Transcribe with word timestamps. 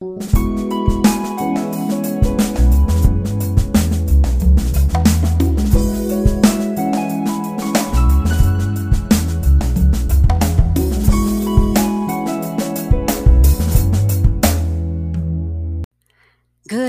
Good 0.00 0.10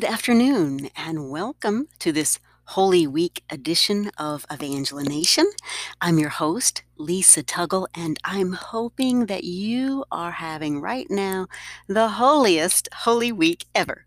afternoon, 0.03 0.89
and 0.97 1.29
welcome 1.29 1.87
to 1.99 2.11
this 2.11 2.39
Holy 2.69 3.05
Week 3.05 3.43
edition 3.49 4.09
of 4.17 4.45
Evangelination. 4.47 5.45
I'm 6.01 6.17
your 6.17 6.29
host, 6.29 6.81
Lisa 6.97 7.43
Tuggle, 7.43 7.85
and 7.95 8.17
I'm 8.23 8.53
hoping 8.53 9.27
that 9.27 9.43
you 9.43 10.03
are 10.11 10.31
having 10.31 10.81
right 10.81 11.05
now 11.09 11.47
the 11.87 12.07
holiest 12.07 12.89
Holy 12.93 13.31
Week 13.31 13.65
ever. 13.75 14.05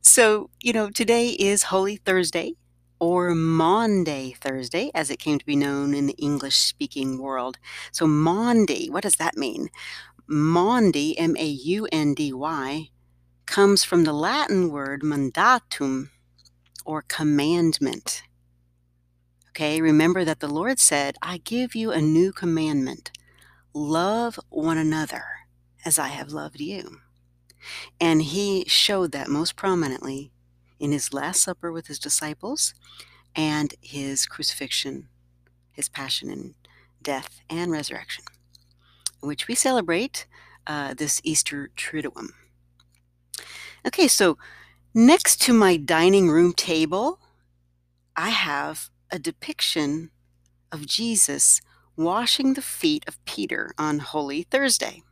So, 0.00 0.50
you 0.60 0.72
know, 0.72 0.90
today 0.90 1.28
is 1.28 1.64
Holy 1.64 1.96
Thursday, 1.96 2.54
or 2.98 3.36
Maundy 3.36 4.36
Thursday, 4.40 4.90
as 4.92 5.08
it 5.08 5.20
came 5.20 5.38
to 5.38 5.46
be 5.46 5.56
known 5.56 5.94
in 5.94 6.06
the 6.06 6.16
English 6.18 6.56
speaking 6.56 7.18
world. 7.18 7.56
So, 7.92 8.06
Maundy, 8.06 8.90
what 8.90 9.04
does 9.04 9.16
that 9.16 9.36
mean? 9.36 9.68
Maundy, 10.26 11.16
M 11.16 11.36
A 11.38 11.46
U 11.46 11.86
N 11.92 12.14
D 12.14 12.32
Y, 12.32 12.88
comes 13.46 13.84
from 13.84 14.04
the 14.04 14.12
Latin 14.12 14.70
word 14.70 15.02
mandatum 15.02 16.10
or 16.84 17.02
commandment. 17.02 18.22
Okay, 19.50 19.80
remember 19.80 20.24
that 20.24 20.40
the 20.40 20.48
Lord 20.48 20.78
said, 20.78 21.16
I 21.20 21.38
give 21.38 21.74
you 21.74 21.92
a 21.92 22.00
new 22.00 22.32
commandment 22.32 23.10
love 23.74 24.38
one 24.50 24.78
another 24.78 25.24
as 25.84 25.98
I 25.98 26.08
have 26.08 26.30
loved 26.30 26.60
you. 26.60 26.98
And 28.00 28.22
he 28.22 28.64
showed 28.66 29.12
that 29.12 29.28
most 29.28 29.56
prominently 29.56 30.32
in 30.78 30.92
his 30.92 31.12
Last 31.12 31.42
Supper 31.42 31.70
with 31.70 31.86
his 31.86 31.98
disciples 31.98 32.74
and 33.34 33.74
his 33.80 34.26
crucifixion, 34.26 35.08
his 35.70 35.88
passion 35.88 36.30
and 36.30 36.54
death 37.02 37.40
and 37.48 37.70
resurrection, 37.70 38.24
which 39.20 39.48
we 39.48 39.54
celebrate 39.54 40.26
uh, 40.66 40.94
this 40.94 41.20
Easter 41.24 41.70
Triduum. 41.76 42.30
Okay, 43.86 44.08
so 44.08 44.38
next 44.94 45.40
to 45.42 45.52
my 45.52 45.76
dining 45.76 46.28
room 46.28 46.52
table, 46.52 47.18
I 48.16 48.30
have 48.30 48.90
a 49.10 49.18
depiction 49.18 50.10
of 50.70 50.86
Jesus 50.86 51.60
washing 51.96 52.54
the 52.54 52.62
feet 52.62 53.04
of 53.06 53.22
Peter 53.24 53.72
on 53.78 53.98
Holy 53.98 54.42
Thursday. 54.42 55.02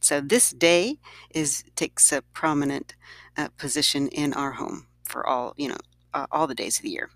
So 0.00 0.20
this 0.20 0.50
day 0.50 0.98
is 1.30 1.64
takes 1.76 2.12
a 2.12 2.22
prominent 2.22 2.94
uh, 3.36 3.48
position 3.56 4.08
in 4.08 4.32
our 4.32 4.52
home 4.52 4.86
for 5.04 5.26
all 5.26 5.54
you 5.56 5.68
know 5.68 5.78
uh, 6.14 6.26
all 6.30 6.46
the 6.46 6.54
days 6.54 6.78
of 6.78 6.82
the 6.82 6.90
year. 6.90 7.10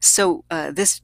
So 0.00 0.44
uh, 0.50 0.70
this 0.70 1.02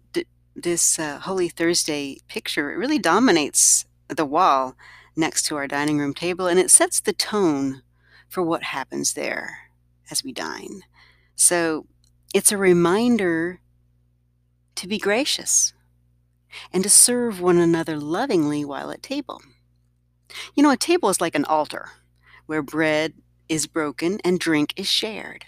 this 0.55 0.98
uh, 0.98 1.19
Holy 1.20 1.48
Thursday 1.48 2.19
picture 2.28 2.72
it 2.72 2.77
really 2.77 2.98
dominates 2.98 3.84
the 4.09 4.25
wall 4.25 4.75
next 5.17 5.44
to 5.47 5.56
our 5.56 5.67
dining 5.67 5.98
room 5.98 6.14
table, 6.14 6.47
and 6.47 6.59
it 6.59 6.70
sets 6.70 7.00
the 7.00 7.12
tone 7.12 7.83
for 8.28 8.42
what 8.42 8.62
happens 8.62 9.12
there 9.12 9.66
as 10.10 10.24
we 10.24 10.32
dine. 10.32 10.82
So 11.34 11.86
it's 12.34 12.52
a 12.52 12.58
reminder 12.58 13.60
to 14.76 14.86
be 14.86 14.98
gracious 14.98 15.72
and 16.72 16.82
to 16.82 16.90
serve 16.90 17.40
one 17.40 17.58
another 17.58 17.96
lovingly 17.98 18.64
while 18.64 18.90
at 18.90 19.02
table. 19.02 19.40
You 20.54 20.62
know, 20.62 20.70
a 20.70 20.76
table 20.76 21.08
is 21.08 21.20
like 21.20 21.34
an 21.34 21.44
altar 21.44 21.90
where 22.46 22.62
bread 22.62 23.14
is 23.48 23.66
broken 23.66 24.18
and 24.24 24.38
drink 24.38 24.72
is 24.76 24.88
shared. 24.88 25.44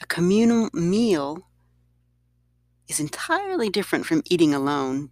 A 0.00 0.06
communal 0.06 0.70
meal 0.72 1.48
is 2.88 3.00
entirely 3.00 3.68
different 3.68 4.06
from 4.06 4.22
eating 4.26 4.54
alone. 4.54 5.10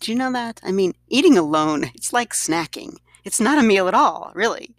Do 0.00 0.12
you 0.12 0.18
know 0.18 0.32
that? 0.32 0.60
I 0.62 0.72
mean, 0.72 0.94
eating 1.08 1.38
alone, 1.38 1.84
it's 1.94 2.12
like 2.12 2.32
snacking. 2.32 2.96
It's 3.24 3.40
not 3.40 3.58
a 3.58 3.62
meal 3.62 3.88
at 3.88 3.94
all, 3.94 4.32
really. 4.34 4.74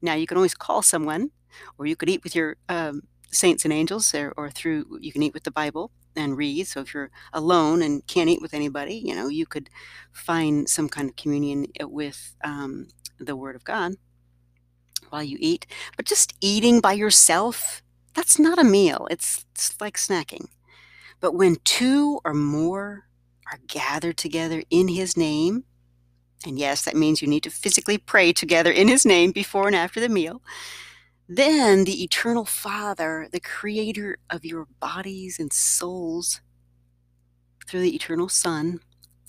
Now, 0.00 0.14
you 0.14 0.26
can 0.26 0.36
always 0.36 0.54
call 0.54 0.82
someone, 0.82 1.30
or 1.78 1.86
you 1.86 1.96
could 1.96 2.08
eat 2.08 2.24
with 2.24 2.34
your 2.34 2.56
um, 2.68 3.02
saints 3.30 3.64
and 3.64 3.72
angels, 3.72 4.14
or, 4.14 4.32
or 4.36 4.50
through, 4.50 4.98
you 5.00 5.12
can 5.12 5.22
eat 5.22 5.34
with 5.34 5.44
the 5.44 5.50
Bible 5.50 5.90
and 6.16 6.36
read. 6.36 6.66
So 6.66 6.80
if 6.80 6.94
you're 6.94 7.10
alone 7.32 7.82
and 7.82 8.06
can't 8.06 8.30
eat 8.30 8.42
with 8.42 8.54
anybody, 8.54 8.94
you 8.94 9.14
know, 9.14 9.28
you 9.28 9.46
could 9.46 9.70
find 10.12 10.68
some 10.68 10.88
kind 10.88 11.08
of 11.08 11.16
communion 11.16 11.66
uh, 11.82 11.88
with 11.88 12.34
um, 12.44 12.88
the 13.18 13.36
Word 13.36 13.56
of 13.56 13.64
God 13.64 13.94
while 15.10 15.22
you 15.22 15.36
eat. 15.40 15.66
But 15.96 16.06
just 16.06 16.34
eating 16.40 16.80
by 16.80 16.92
yourself, 16.92 17.82
that's 18.14 18.38
not 18.38 18.58
a 18.58 18.64
meal. 18.64 19.06
It's, 19.10 19.44
it's 19.52 19.80
like 19.80 19.96
snacking. 19.96 20.46
But 21.20 21.34
when 21.34 21.56
two 21.64 22.20
or 22.24 22.34
more 22.34 23.06
are 23.50 23.58
gathered 23.66 24.16
together 24.16 24.62
in 24.70 24.88
His 24.88 25.16
name, 25.16 25.64
and 26.46 26.58
yes, 26.58 26.84
that 26.84 26.96
means 26.96 27.22
you 27.22 27.28
need 27.28 27.42
to 27.44 27.50
physically 27.50 27.98
pray 27.98 28.32
together 28.32 28.70
in 28.70 28.88
His 28.88 29.04
name 29.04 29.32
before 29.32 29.66
and 29.66 29.76
after 29.76 30.00
the 30.00 30.08
meal. 30.08 30.42
Then 31.28 31.84
the 31.84 32.02
eternal 32.02 32.44
Father, 32.44 33.28
the 33.32 33.40
creator 33.40 34.18
of 34.28 34.44
your 34.44 34.66
bodies 34.80 35.38
and 35.38 35.52
souls, 35.52 36.40
through 37.66 37.80
the 37.80 37.94
eternal 37.94 38.28
Son, 38.28 38.80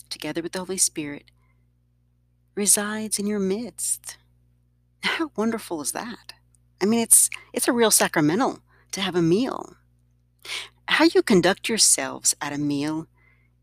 together 0.09 0.41
with 0.41 0.51
the 0.51 0.59
Holy 0.59 0.77
Spirit, 0.77 1.31
resides 2.53 3.17
in 3.17 3.27
your 3.27 3.39
midst. 3.39 4.17
How 5.03 5.31
wonderful 5.37 5.81
is 5.81 5.93
that? 5.93 6.33
I 6.81 6.85
mean, 6.85 6.99
it's 6.99 7.29
it's 7.53 7.67
a 7.67 7.73
real 7.73 7.91
sacramental 7.91 8.59
to 8.91 9.01
have 9.01 9.15
a 9.15 9.21
meal. 9.21 9.75
How 10.87 11.05
you 11.05 11.23
conduct 11.23 11.69
yourselves 11.69 12.35
at 12.41 12.53
a 12.53 12.57
meal 12.57 13.07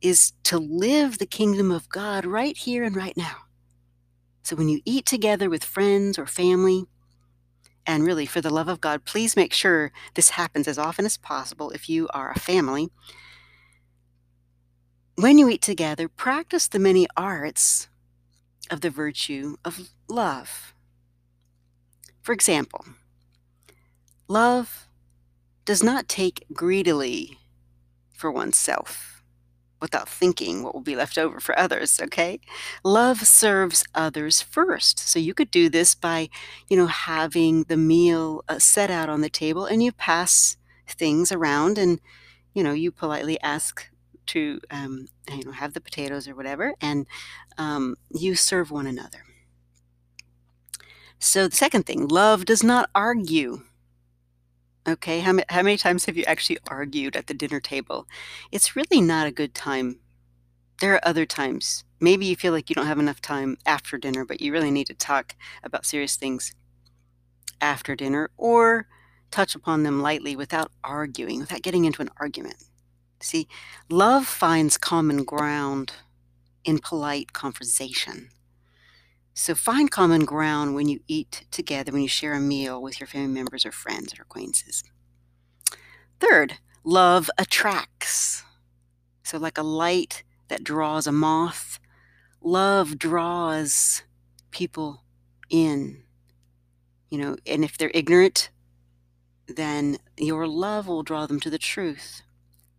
is 0.00 0.32
to 0.44 0.58
live 0.58 1.18
the 1.18 1.26
kingdom 1.26 1.70
of 1.70 1.88
God 1.88 2.24
right 2.24 2.56
here 2.56 2.82
and 2.82 2.96
right 2.96 3.16
now. 3.16 3.44
So 4.42 4.56
when 4.56 4.68
you 4.68 4.80
eat 4.84 5.06
together 5.06 5.48
with 5.48 5.64
friends 5.64 6.18
or 6.18 6.26
family, 6.26 6.86
and 7.86 8.04
really 8.04 8.26
for 8.26 8.40
the 8.40 8.50
love 8.50 8.68
of 8.68 8.80
God, 8.80 9.04
please 9.04 9.36
make 9.36 9.52
sure 9.52 9.92
this 10.14 10.30
happens 10.30 10.68
as 10.68 10.78
often 10.78 11.04
as 11.04 11.16
possible 11.16 11.70
if 11.70 11.88
you 11.88 12.08
are 12.14 12.30
a 12.30 12.38
family. 12.38 12.90
When 15.16 15.38
you 15.38 15.48
eat 15.48 15.62
together, 15.62 16.08
practice 16.08 16.68
the 16.68 16.78
many 16.78 17.06
arts 17.16 17.88
of 18.70 18.80
the 18.80 18.90
virtue 18.90 19.56
of 19.64 19.90
love. 20.08 20.74
For 22.22 22.32
example, 22.32 22.84
love 24.28 24.86
does 25.64 25.82
not 25.82 26.08
take 26.08 26.46
greedily 26.52 27.38
for 28.14 28.30
oneself 28.30 29.11
without 29.82 30.08
thinking 30.08 30.62
what 30.62 30.72
will 30.74 30.80
be 30.80 30.96
left 30.96 31.18
over 31.18 31.40
for 31.40 31.58
others, 31.58 32.00
okay? 32.00 32.40
Love 32.82 33.26
serves 33.26 33.84
others 33.94 34.40
first. 34.40 34.98
So 34.98 35.18
you 35.18 35.34
could 35.34 35.50
do 35.50 35.68
this 35.68 35.94
by, 35.94 36.30
you 36.70 36.76
know, 36.78 36.86
having 36.86 37.64
the 37.64 37.76
meal 37.76 38.44
uh, 38.48 38.58
set 38.58 38.90
out 38.90 39.10
on 39.10 39.20
the 39.20 39.28
table 39.28 39.66
and 39.66 39.82
you 39.82 39.92
pass 39.92 40.56
things 40.88 41.30
around 41.32 41.76
and, 41.76 42.00
you 42.54 42.62
know, 42.62 42.72
you 42.72 42.90
politely 42.90 43.38
ask 43.42 43.90
to, 44.26 44.60
um, 44.70 45.08
you 45.30 45.44
know, 45.44 45.52
have 45.52 45.74
the 45.74 45.80
potatoes 45.80 46.28
or 46.28 46.34
whatever, 46.34 46.74
and 46.80 47.06
um, 47.58 47.96
you 48.14 48.34
serve 48.36 48.70
one 48.70 48.86
another. 48.86 49.24
So 51.18 51.48
the 51.48 51.56
second 51.56 51.86
thing, 51.86 52.08
love 52.08 52.44
does 52.44 52.62
not 52.62 52.88
argue. 52.94 53.62
Okay, 54.86 55.20
how, 55.20 55.38
how 55.48 55.62
many 55.62 55.76
times 55.76 56.06
have 56.06 56.16
you 56.16 56.24
actually 56.24 56.58
argued 56.66 57.14
at 57.14 57.28
the 57.28 57.34
dinner 57.34 57.60
table? 57.60 58.08
It's 58.50 58.74
really 58.74 59.00
not 59.00 59.28
a 59.28 59.32
good 59.32 59.54
time. 59.54 60.00
There 60.80 60.94
are 60.94 61.08
other 61.08 61.24
times. 61.24 61.84
Maybe 62.00 62.26
you 62.26 62.34
feel 62.34 62.52
like 62.52 62.68
you 62.68 62.74
don't 62.74 62.86
have 62.86 62.98
enough 62.98 63.20
time 63.20 63.56
after 63.64 63.96
dinner, 63.96 64.24
but 64.24 64.40
you 64.40 64.52
really 64.52 64.72
need 64.72 64.88
to 64.88 64.94
talk 64.94 65.36
about 65.62 65.86
serious 65.86 66.16
things 66.16 66.56
after 67.60 67.94
dinner 67.94 68.30
or 68.36 68.88
touch 69.30 69.54
upon 69.54 69.84
them 69.84 70.02
lightly 70.02 70.34
without 70.34 70.72
arguing, 70.82 71.38
without 71.38 71.62
getting 71.62 71.84
into 71.84 72.02
an 72.02 72.10
argument. 72.18 72.64
See, 73.20 73.46
love 73.88 74.26
finds 74.26 74.76
common 74.76 75.22
ground 75.22 75.92
in 76.64 76.80
polite 76.80 77.32
conversation. 77.32 78.30
So 79.34 79.54
find 79.54 79.90
common 79.90 80.24
ground 80.24 80.74
when 80.74 80.88
you 80.88 81.00
eat 81.08 81.46
together, 81.50 81.90
when 81.90 82.02
you 82.02 82.08
share 82.08 82.34
a 82.34 82.40
meal 82.40 82.82
with 82.82 83.00
your 83.00 83.06
family 83.06 83.32
members 83.32 83.64
or 83.64 83.72
friends 83.72 84.12
or 84.18 84.22
acquaintances. 84.22 84.84
Third, 86.20 86.58
love 86.84 87.30
attracts. 87.38 88.44
So, 89.22 89.38
like 89.38 89.56
a 89.56 89.62
light 89.62 90.22
that 90.48 90.64
draws 90.64 91.06
a 91.06 91.12
moth, 91.12 91.78
love 92.42 92.98
draws 92.98 94.02
people 94.50 95.02
in. 95.48 96.02
You 97.10 97.18
know, 97.18 97.36
and 97.46 97.64
if 97.64 97.78
they're 97.78 97.90
ignorant, 97.94 98.50
then 99.46 99.98
your 100.16 100.46
love 100.46 100.86
will 100.86 101.02
draw 101.02 101.26
them 101.26 101.40
to 101.40 101.50
the 101.50 101.58
truth. 101.58 102.22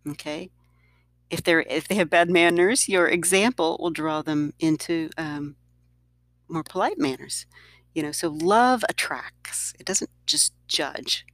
Okay? 0.07 0.51
If 1.29 1.43
they're 1.43 1.61
if 1.61 1.87
they 1.87 1.95
have 1.95 2.09
bad 2.09 2.29
manners, 2.29 2.87
your 2.87 3.07
example 3.07 3.77
will 3.79 3.89
draw 3.89 4.21
them 4.21 4.53
into 4.59 5.09
um, 5.17 5.55
more 6.47 6.63
polite 6.63 6.97
manners. 6.97 7.45
You 7.93 8.03
know, 8.03 8.11
so 8.11 8.29
love 8.29 8.83
attracts. 8.89 9.73
It 9.79 9.85
doesn't 9.85 10.09
just 10.25 10.53
judge 10.67 11.25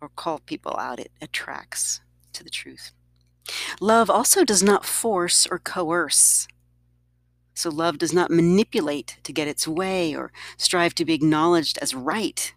or 0.00 0.08
call 0.08 0.38
people 0.40 0.76
out, 0.76 1.00
it 1.00 1.10
attracts 1.20 2.00
to 2.32 2.44
the 2.44 2.50
truth. 2.50 2.92
Love 3.80 4.10
also 4.10 4.44
does 4.44 4.62
not 4.62 4.84
force 4.84 5.46
or 5.46 5.58
coerce. 5.58 6.46
So 7.54 7.70
love 7.70 7.98
does 7.98 8.12
not 8.12 8.30
manipulate 8.30 9.18
to 9.24 9.32
get 9.32 9.48
its 9.48 9.66
way 9.66 10.14
or 10.14 10.32
strive 10.56 10.94
to 10.96 11.04
be 11.04 11.14
acknowledged 11.14 11.78
as 11.78 11.94
right, 11.94 12.52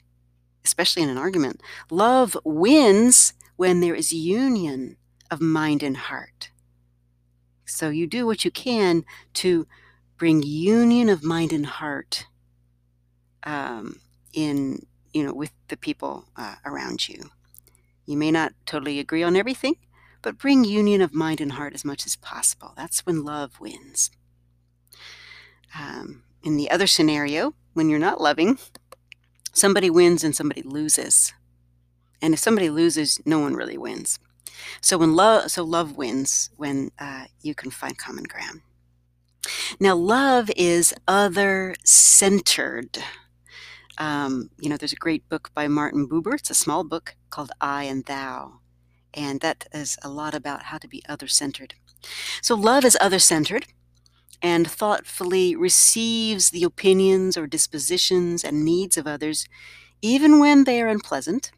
especially 0.63 1.01
in 1.01 1.09
an 1.09 1.17
argument. 1.17 1.61
Love 1.89 2.37
wins 2.43 3.33
when 3.55 3.79
there 3.79 3.95
is 3.95 4.13
union 4.13 4.97
of 5.31 5.41
mind 5.41 5.81
and 5.81 5.97
heart. 5.97 6.51
So 7.65 7.89
you 7.89 8.05
do 8.05 8.25
what 8.25 8.45
you 8.45 8.51
can 8.51 9.05
to 9.35 9.65
bring 10.21 10.43
union 10.43 11.09
of 11.09 11.23
mind 11.23 11.51
and 11.51 11.65
heart 11.65 12.27
um, 13.41 13.99
in 14.33 14.85
you 15.15 15.23
know 15.23 15.33
with 15.33 15.51
the 15.69 15.75
people 15.75 16.25
uh, 16.37 16.53
around 16.63 17.09
you. 17.09 17.31
You 18.05 18.17
may 18.17 18.29
not 18.29 18.53
totally 18.67 18.99
agree 18.99 19.23
on 19.23 19.35
everything, 19.35 19.77
but 20.21 20.37
bring 20.37 20.63
union 20.63 21.01
of 21.01 21.11
mind 21.11 21.41
and 21.41 21.53
heart 21.53 21.73
as 21.73 21.83
much 21.83 22.05
as 22.05 22.15
possible. 22.15 22.73
That's 22.77 23.03
when 23.03 23.25
love 23.25 23.59
wins. 23.59 24.11
Um, 25.75 26.21
in 26.43 26.55
the 26.55 26.69
other 26.69 26.85
scenario, 26.85 27.55
when 27.73 27.89
you're 27.89 27.97
not 27.97 28.21
loving, 28.21 28.59
somebody 29.53 29.89
wins 29.89 30.23
and 30.23 30.35
somebody 30.35 30.61
loses. 30.61 31.33
And 32.21 32.35
if 32.35 32.39
somebody 32.39 32.69
loses, 32.69 33.19
no 33.25 33.39
one 33.39 33.55
really 33.55 33.79
wins. 33.79 34.19
So 34.81 34.99
when 34.99 35.15
love, 35.15 35.49
so 35.49 35.63
love 35.63 35.97
wins 35.97 36.51
when 36.57 36.91
uh, 36.99 37.25
you 37.41 37.55
can 37.55 37.71
find 37.71 37.97
common 37.97 38.25
ground. 38.25 38.61
Now, 39.79 39.95
love 39.95 40.49
is 40.55 40.93
other 41.07 41.75
centered. 41.83 42.97
Um, 43.97 44.49
you 44.59 44.69
know, 44.69 44.77
there's 44.77 44.93
a 44.93 44.97
great 44.97 45.27
book 45.29 45.51
by 45.53 45.67
Martin 45.67 46.07
Buber. 46.07 46.35
It's 46.35 46.49
a 46.49 46.55
small 46.55 46.83
book 46.83 47.15
called 47.29 47.51
I 47.59 47.83
and 47.83 48.05
Thou. 48.05 48.59
And 49.13 49.41
that 49.41 49.67
is 49.73 49.97
a 50.03 50.09
lot 50.09 50.33
about 50.33 50.63
how 50.63 50.77
to 50.77 50.87
be 50.87 51.03
other 51.07 51.27
centered. 51.27 51.75
So, 52.41 52.55
love 52.55 52.85
is 52.85 52.97
other 53.01 53.19
centered 53.19 53.65
and 54.41 54.69
thoughtfully 54.69 55.55
receives 55.55 56.49
the 56.49 56.63
opinions 56.63 57.37
or 57.37 57.45
dispositions 57.45 58.43
and 58.43 58.65
needs 58.65 58.97
of 58.97 59.05
others, 59.05 59.47
even 60.01 60.39
when 60.39 60.63
they 60.63 60.81
are 60.81 60.87
unpleasant 60.87 61.51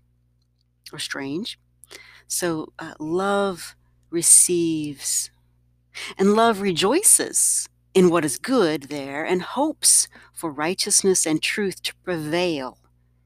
or 0.92 1.00
strange. 1.00 1.60
So, 2.28 2.74
uh, 2.80 2.94
love 3.00 3.76
receives, 4.10 5.32
and 6.18 6.34
love 6.34 6.60
rejoices 6.60 7.70
in 7.94 8.10
what 8.10 8.26
is 8.26 8.40
good 8.40 8.84
there 8.84 9.24
and 9.24 9.42
hopes 9.42 10.08
for 10.34 10.52
righteousness 10.52 11.26
and 11.26 11.42
truth 11.42 11.82
to 11.84 11.96
prevail 12.04 12.78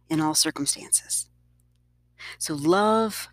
in 0.09 0.19
all 0.21 0.35
circumstances. 0.35 1.29
So, 2.37 2.53
love, 2.53 3.29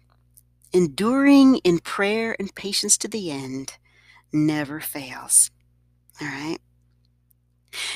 enduring 0.72 1.56
in 1.58 1.78
prayer 1.78 2.36
and 2.38 2.54
patience 2.54 2.96
to 2.98 3.08
the 3.08 3.30
end, 3.30 3.78
never 4.32 4.80
fails. 4.80 5.50
All 6.20 6.28
right. 6.28 6.58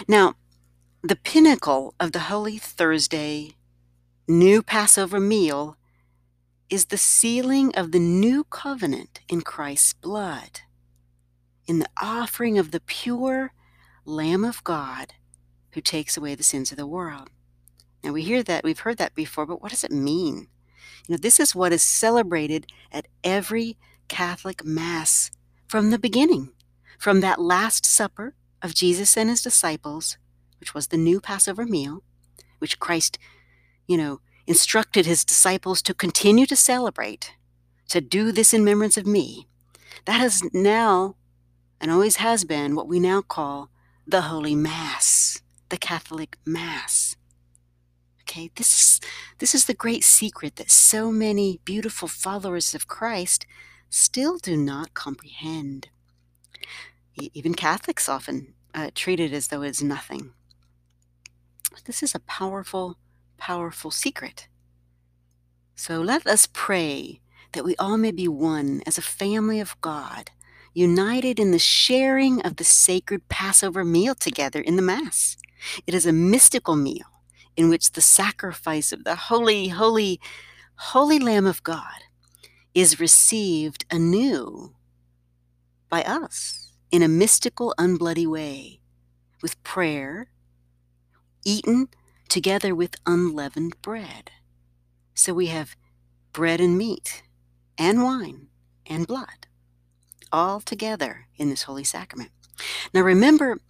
Now, 0.08 0.34
the 1.02 1.17
pinnacle 1.17 1.94
of 2.00 2.12
the 2.12 2.20
Holy 2.20 2.58
Thursday 2.58 3.55
new 4.26 4.62
Passover 4.62 5.20
meal 5.20 5.76
is 6.69 6.87
the 6.87 6.99
sealing 6.99 7.75
of 7.75 7.93
the 7.93 7.99
new 7.99 8.44
covenant 8.44 9.20
in 9.29 9.41
Christ's 9.41 9.94
blood 9.94 10.61
in 11.69 11.79
the 11.79 11.91
offering 12.03 12.59
of 12.59 12.73
the 12.73 12.81
pure 12.81 13.53
Lamb 14.05 14.43
of 14.44 14.65
God 14.65 15.12
who 15.73 15.81
takes 15.82 16.17
away 16.17 16.35
the 16.35 16.43
sins 16.43 16.73
of 16.73 16.79
the 16.79 16.87
world. 16.87 17.29
Now 18.03 18.12
we 18.12 18.23
hear 18.23 18.43
that, 18.43 18.65
we've 18.65 18.81
heard 18.81 18.97
that 18.97 19.15
before, 19.15 19.44
but 19.44 19.61
what 19.61 19.70
does 19.70 19.85
it 19.85 19.93
mean? 19.93 20.49
You 21.06 21.15
know, 21.15 21.19
this 21.19 21.38
is 21.38 21.55
what 21.55 21.73
is 21.73 21.82
celebrated 21.82 22.67
at 22.91 23.06
every 23.23 23.76
Catholic 24.09 24.65
Mass 24.65 25.31
from 25.67 25.91
the 25.91 25.99
beginning, 25.99 26.53
from 26.99 27.20
that 27.20 27.41
Last 27.41 27.85
Supper 27.85 28.35
of 28.62 28.75
Jesus 28.75 29.17
and 29.17 29.29
his 29.29 29.43
disciples, 29.43 30.17
which 30.61 30.73
was 30.75 30.87
the 30.87 30.97
new 30.97 31.20
Passover 31.20 31.67
meal, 31.67 32.03
which 32.59 32.79
Christ, 32.79 33.19
you 33.87 33.99
know, 33.99 34.20
instructed 34.47 35.05
his 35.05 35.25
disciples 35.25 35.82
to 35.82 35.93
continue 35.93 36.47
to 36.47 36.56
celebrate, 36.56 37.35
to 37.88 38.00
do 38.00 38.32
this 38.32 38.55
in 38.55 38.62
remembrance 38.62 38.97
of 38.97 39.06
me. 39.06 39.47
That 40.06 40.20
has 40.20 40.43
now 40.55 41.17
and 41.80 41.90
always 41.90 42.16
has 42.16 42.44
been 42.44 42.75
what 42.75 42.88
we 42.88 43.00
now 43.00 43.22
call 43.22 43.70
the 44.06 44.22
Holy 44.22 44.54
Mass, 44.54 45.42
the 45.69 45.76
Catholic 45.76 46.38
Mass. 46.44 47.16
Okay, 48.22 48.50
this 48.56 48.78
is, 48.78 49.00
this 49.38 49.54
is 49.54 49.64
the 49.64 49.75
great 49.75 50.04
secret 50.04 50.56
that 50.56 50.70
so 50.70 51.10
many 51.10 51.60
beautiful 51.64 52.08
followers 52.08 52.75
of 52.75 52.86
Christ 52.86 53.46
still 53.90 54.38
do 54.38 54.56
not 54.56 54.94
comprehend. 54.94 55.88
Even 57.16 57.54
Catholics 57.54 58.08
often 58.08 58.54
uh, 58.74 58.90
treat 58.94 59.19
it 59.19 59.32
as 59.32 59.48
though 59.48 59.62
it's 59.62 59.82
nothing. 59.82 60.32
This 61.84 62.02
is 62.02 62.14
a 62.14 62.20
powerful, 62.20 62.98
powerful 63.38 63.90
secret. 63.90 64.48
So 65.74 66.00
let 66.00 66.26
us 66.26 66.48
pray 66.52 67.20
that 67.52 67.64
we 67.64 67.76
all 67.76 67.96
may 67.96 68.10
be 68.10 68.28
one 68.28 68.82
as 68.86 68.98
a 68.98 69.02
family 69.02 69.60
of 69.60 69.81
God 69.81 70.31
united 70.75 71.38
in 71.41 71.50
the 71.50 71.59
sharing 71.59 72.41
of 72.43 72.56
the 72.56 72.65
sacred 72.65 73.29
Passover 73.29 73.85
meal 73.85 74.15
together 74.15 74.61
in 74.61 74.76
the 74.76 74.82
Mass. 74.82 75.37
It 75.87 75.94
is 75.94 76.06
a 76.06 76.12
mystical 76.12 76.76
meal 76.76 77.06
in 77.56 77.69
which 77.69 77.93
the 77.93 78.00
sacrifice 78.00 78.93
of 78.93 79.05
the 79.05 79.17
holy, 79.17 79.69
holy, 79.69 80.20
holy 80.76 81.19
Lamb 81.19 81.47
of 81.47 81.62
God 81.62 82.05
is 82.75 83.00
received 83.00 83.85
anew 83.91 84.75
by 85.88 86.03
us 86.03 86.73
in 86.91 87.03
a 87.03 87.09
mystical, 87.09 87.75
unbloody 87.79 88.26
way, 88.26 88.81
with 89.43 89.62
prayer, 89.65 90.29
eaten 91.44 91.88
together 92.29 92.75
with 92.75 92.94
unleavened 93.06 93.81
bread. 93.82 94.31
So 95.15 95.35
we 95.35 95.47
have 95.47 95.75
bread 96.32 96.61
and 96.61 96.79
meat, 96.79 97.25
and 97.76 98.03
wine, 98.03 98.49
and 98.87 99.06
blood 99.06 99.47
all 100.32 100.60
together 100.60 101.26
in 101.36 101.50
this 101.50 101.62
holy 101.64 101.84
sacrament. 101.84 102.30
Now, 102.92 103.02
remember 103.02 103.60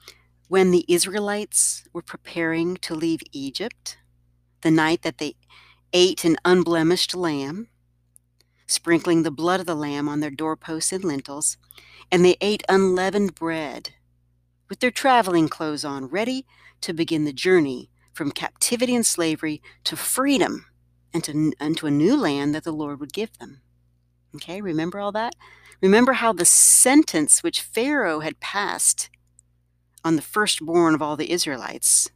when 0.48 0.70
the 0.70 0.84
Israelites 0.88 1.84
were 1.92 2.02
preparing 2.02 2.76
to 2.78 2.94
leave 2.94 3.20
Egypt, 3.32 3.98
the 4.62 4.70
night 4.70 5.02
that 5.02 5.18
they 5.18 5.34
ate 5.92 6.24
an 6.24 6.36
unblemished 6.44 7.14
lamb, 7.14 7.68
sprinkling 8.66 9.22
the 9.22 9.30
blood 9.30 9.60
of 9.60 9.66
the 9.66 9.74
lamb 9.74 10.08
on 10.08 10.20
their 10.20 10.30
doorposts 10.30 10.92
and 10.92 11.04
lintels, 11.04 11.56
and 12.10 12.24
they 12.24 12.36
ate 12.40 12.62
unleavened 12.68 13.34
bread 13.34 13.90
with 14.68 14.80
their 14.80 14.90
traveling 14.90 15.48
clothes 15.48 15.84
on, 15.84 16.06
ready 16.06 16.46
to 16.80 16.92
begin 16.92 17.24
the 17.24 17.32
journey 17.32 17.90
from 18.12 18.30
captivity 18.30 18.94
and 18.94 19.06
slavery 19.06 19.62
to 19.84 19.96
freedom 19.96 20.66
and 21.14 21.24
to, 21.24 21.52
and 21.58 21.76
to 21.78 21.86
a 21.86 21.90
new 21.90 22.16
land 22.16 22.54
that 22.54 22.64
the 22.64 22.72
Lord 22.72 23.00
would 23.00 23.12
give 23.12 23.36
them. 23.38 23.60
Okay, 24.38 24.60
remember 24.60 25.00
all 25.00 25.10
that? 25.12 25.34
Remember 25.80 26.12
how 26.12 26.32
the 26.32 26.44
sentence 26.44 27.42
which 27.42 27.60
Pharaoh 27.60 28.20
had 28.20 28.38
passed 28.38 29.10
on 30.04 30.14
the 30.14 30.22
firstborn 30.22 30.94
of 30.94 31.02
all 31.02 31.16
the 31.16 31.32
Israelites, 31.32 32.08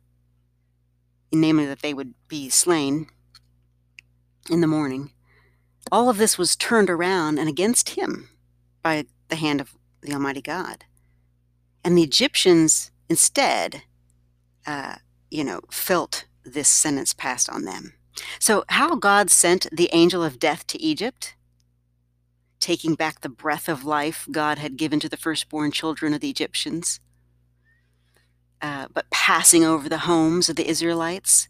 namely 1.33 1.67
that 1.67 1.83
they 1.83 1.93
would 1.93 2.14
be 2.29 2.49
slain 2.49 3.09
in 4.49 4.61
the 4.61 4.69
morning, 4.69 5.11
all 5.91 6.09
of 6.09 6.17
this 6.17 6.38
was 6.38 6.55
turned 6.55 6.88
around 6.88 7.41
and 7.41 7.49
against 7.49 7.91
him 7.91 8.29
by 8.83 9.07
the 9.29 9.37
hand 9.37 9.61
of 9.61 9.75
the 10.00 10.12
Almighty 10.12 10.43
God. 10.43 10.85
And 11.83 11.99
the 11.99 12.05
Egyptians 12.05 12.93
instead, 13.09 13.83
uh, 14.64 14.97
you 15.29 15.43
know, 15.43 15.61
felt 15.73 16.26
this 16.45 16.69
sentence 16.69 17.12
passed 17.14 17.50
on 17.50 17.64
them. 17.64 17.95
So, 18.38 18.64
how 18.69 18.95
God 18.95 19.29
sent 19.29 19.67
the 19.73 19.91
angel 19.93 20.23
of 20.23 20.38
death 20.38 20.67
to 20.69 20.81
Egypt 20.81 21.35
taking 22.62 22.95
back 22.95 23.21
the 23.21 23.28
breath 23.28 23.69
of 23.69 23.85
life 23.85 24.26
God 24.31 24.59
had 24.59 24.76
given 24.76 25.00
to 25.00 25.09
the 25.09 25.16
firstborn 25.16 25.73
children 25.73 26.14
of 26.14 26.21
the 26.21 26.31
Egyptians, 26.31 27.00
uh, 28.62 28.87
but 28.95 29.11
passing 29.11 29.64
over 29.64 29.88
the 29.88 29.99
homes 29.99 30.49
of 30.49 30.54
the 30.54 30.69
Israelites 30.69 31.49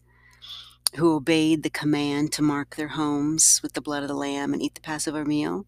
who 0.96 1.14
obeyed 1.14 1.62
the 1.62 1.70
command 1.70 2.32
to 2.32 2.42
mark 2.42 2.76
their 2.76 2.88
homes 2.88 3.60
with 3.62 3.74
the 3.74 3.80
blood 3.82 4.02
of 4.02 4.08
the 4.08 4.14
Lamb 4.14 4.52
and 4.52 4.62
eat 4.62 4.74
the 4.74 4.80
Passover 4.80 5.24
meal. 5.24 5.66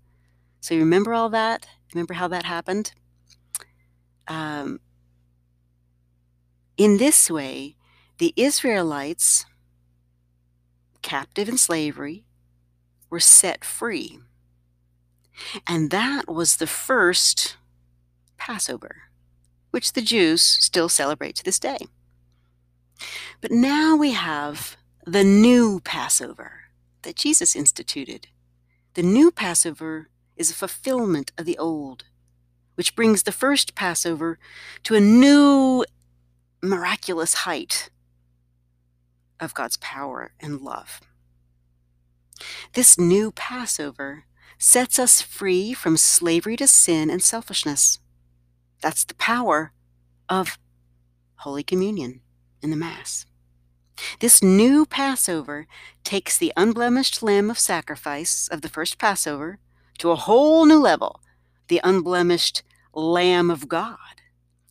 So 0.60 0.74
you 0.74 0.80
remember 0.80 1.12
all 1.12 1.28
that? 1.28 1.66
Remember 1.92 2.14
how 2.14 2.26
that 2.28 2.44
happened? 2.44 2.92
Um, 4.26 4.80
in 6.78 6.96
this 6.96 7.30
way, 7.30 7.76
the 8.16 8.32
Israelites, 8.34 9.44
captive 11.02 11.50
in 11.50 11.58
slavery, 11.58 12.24
were 13.10 13.20
set 13.20 13.62
free. 13.62 14.18
And 15.66 15.90
that 15.90 16.28
was 16.28 16.56
the 16.56 16.66
first 16.66 17.56
Passover, 18.36 19.04
which 19.70 19.92
the 19.92 20.02
Jews 20.02 20.42
still 20.42 20.88
celebrate 20.88 21.36
to 21.36 21.44
this 21.44 21.58
day. 21.58 21.78
But 23.40 23.50
now 23.50 23.96
we 23.96 24.12
have 24.12 24.76
the 25.06 25.24
new 25.24 25.80
Passover 25.80 26.64
that 27.02 27.16
Jesus 27.16 27.54
instituted. 27.56 28.28
The 28.94 29.02
new 29.02 29.30
Passover 29.30 30.08
is 30.36 30.50
a 30.50 30.54
fulfillment 30.54 31.32
of 31.36 31.46
the 31.46 31.58
old, 31.58 32.04
which 32.74 32.96
brings 32.96 33.22
the 33.22 33.32
first 33.32 33.74
Passover 33.74 34.38
to 34.84 34.94
a 34.94 35.00
new 35.00 35.84
miraculous 36.62 37.34
height 37.34 37.90
of 39.40 39.54
God's 39.54 39.76
power 39.78 40.32
and 40.40 40.60
love. 40.60 41.00
This 42.72 42.98
new 42.98 43.30
Passover 43.30 44.24
sets 44.64 44.98
us 44.98 45.20
free 45.20 45.74
from 45.74 45.94
slavery 45.94 46.56
to 46.56 46.66
sin 46.66 47.10
and 47.10 47.22
selfishness. 47.22 47.98
That's 48.80 49.04
the 49.04 49.14
power 49.16 49.72
of 50.26 50.58
Holy 51.36 51.62
Communion 51.62 52.22
in 52.62 52.70
the 52.70 52.76
Mass. 52.76 53.26
This 54.20 54.42
new 54.42 54.86
Passover 54.86 55.66
takes 56.02 56.38
the 56.38 56.50
unblemished 56.56 57.22
lamb 57.22 57.50
of 57.50 57.58
sacrifice 57.58 58.48
of 58.48 58.62
the 58.62 58.70
first 58.70 58.96
Passover 58.96 59.58
to 59.98 60.10
a 60.10 60.16
whole 60.16 60.64
new 60.64 60.78
level. 60.78 61.20
The 61.68 61.82
unblemished 61.84 62.62
Lamb 62.94 63.50
of 63.50 63.68
God 63.68 64.22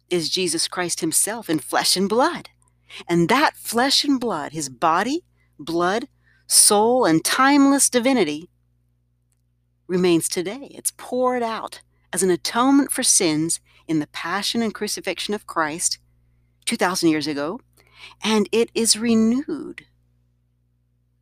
is 0.10 0.28
Jesus 0.28 0.68
Christ 0.68 1.02
Himself 1.02 1.52
in 1.52 1.60
flesh 1.60 1.96
and 1.96 2.10
blood. 2.10 2.50
And 3.08 3.30
that 3.30 3.56
flesh 3.58 4.04
and 4.04 4.20
blood, 4.20 4.54
His 4.54 4.70
body, 4.70 5.24
blood, 5.60 6.08
soul, 6.48 7.06
and 7.06 7.24
timeless 7.24 7.92
divinity, 7.92 8.50
remains 9.88 10.28
today. 10.28 10.72
It's 10.72 10.94
poured 10.98 11.44
out 11.44 11.82
as 12.12 12.24
an 12.24 12.30
atonement 12.30 12.92
for 12.92 13.04
sins 13.04 13.60
in 13.88 14.00
the 14.00 14.08
passion 14.08 14.62
and 14.62 14.74
crucifixion 14.74 15.34
of 15.34 15.48
Christ 15.48 15.98
2,000 16.66 17.10
years 17.10 17.28
ago, 17.28 17.60
and 18.24 18.48
it 18.52 18.70
is 18.74 18.98
renewed 18.98 19.86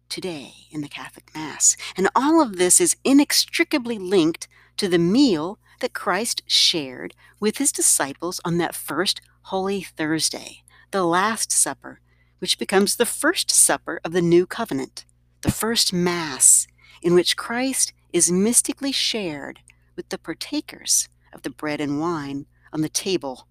today 0.09 0.53
in 0.69 0.81
the 0.81 0.89
Catholic 0.89 1.31
Mass. 1.33 1.77
And 1.95 2.09
all 2.15 2.41
of 2.41 2.57
this 2.57 2.81
is 2.81 2.97
inextricably 3.03 3.97
linked 3.97 4.47
to 4.77 4.87
the 4.87 4.99
meal 4.99 5.57
that 5.79 5.93
Christ 5.93 6.43
shared 6.45 7.13
with 7.39 7.57
his 7.57 7.71
disciples 7.71 8.39
on 8.45 8.57
that 8.57 8.75
first 8.75 9.21
Holy 9.43 9.81
Thursday, 9.81 10.63
the 10.91 11.03
Last 11.03 11.51
Supper, 11.51 11.99
which 12.39 12.59
becomes 12.59 12.95
the 12.95 13.05
first 13.05 13.49
supper 13.49 13.99
of 14.03 14.11
the 14.11 14.21
new 14.21 14.45
covenant, 14.45 15.05
the 15.41 15.51
first 15.51 15.93
Mass, 15.93 16.67
in 17.01 17.13
which 17.13 17.37
Christ 17.37 17.93
is 18.13 18.31
mystically 18.31 18.91
shared 18.91 19.59
with 19.95 20.09
the 20.09 20.17
partakers 20.17 21.09
of 21.33 21.43
the 21.43 21.49
bread 21.49 21.79
and 21.79 21.99
wine 21.99 22.45
on 22.73 22.81
the 22.81 22.89
table 22.89 23.47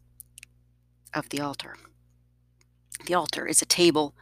of 1.15 1.29
the 1.31 1.41
altar. 1.41 1.77
The 3.07 3.15
altar 3.15 3.47
is 3.47 3.63
a 3.63 3.67
table 3.67 4.15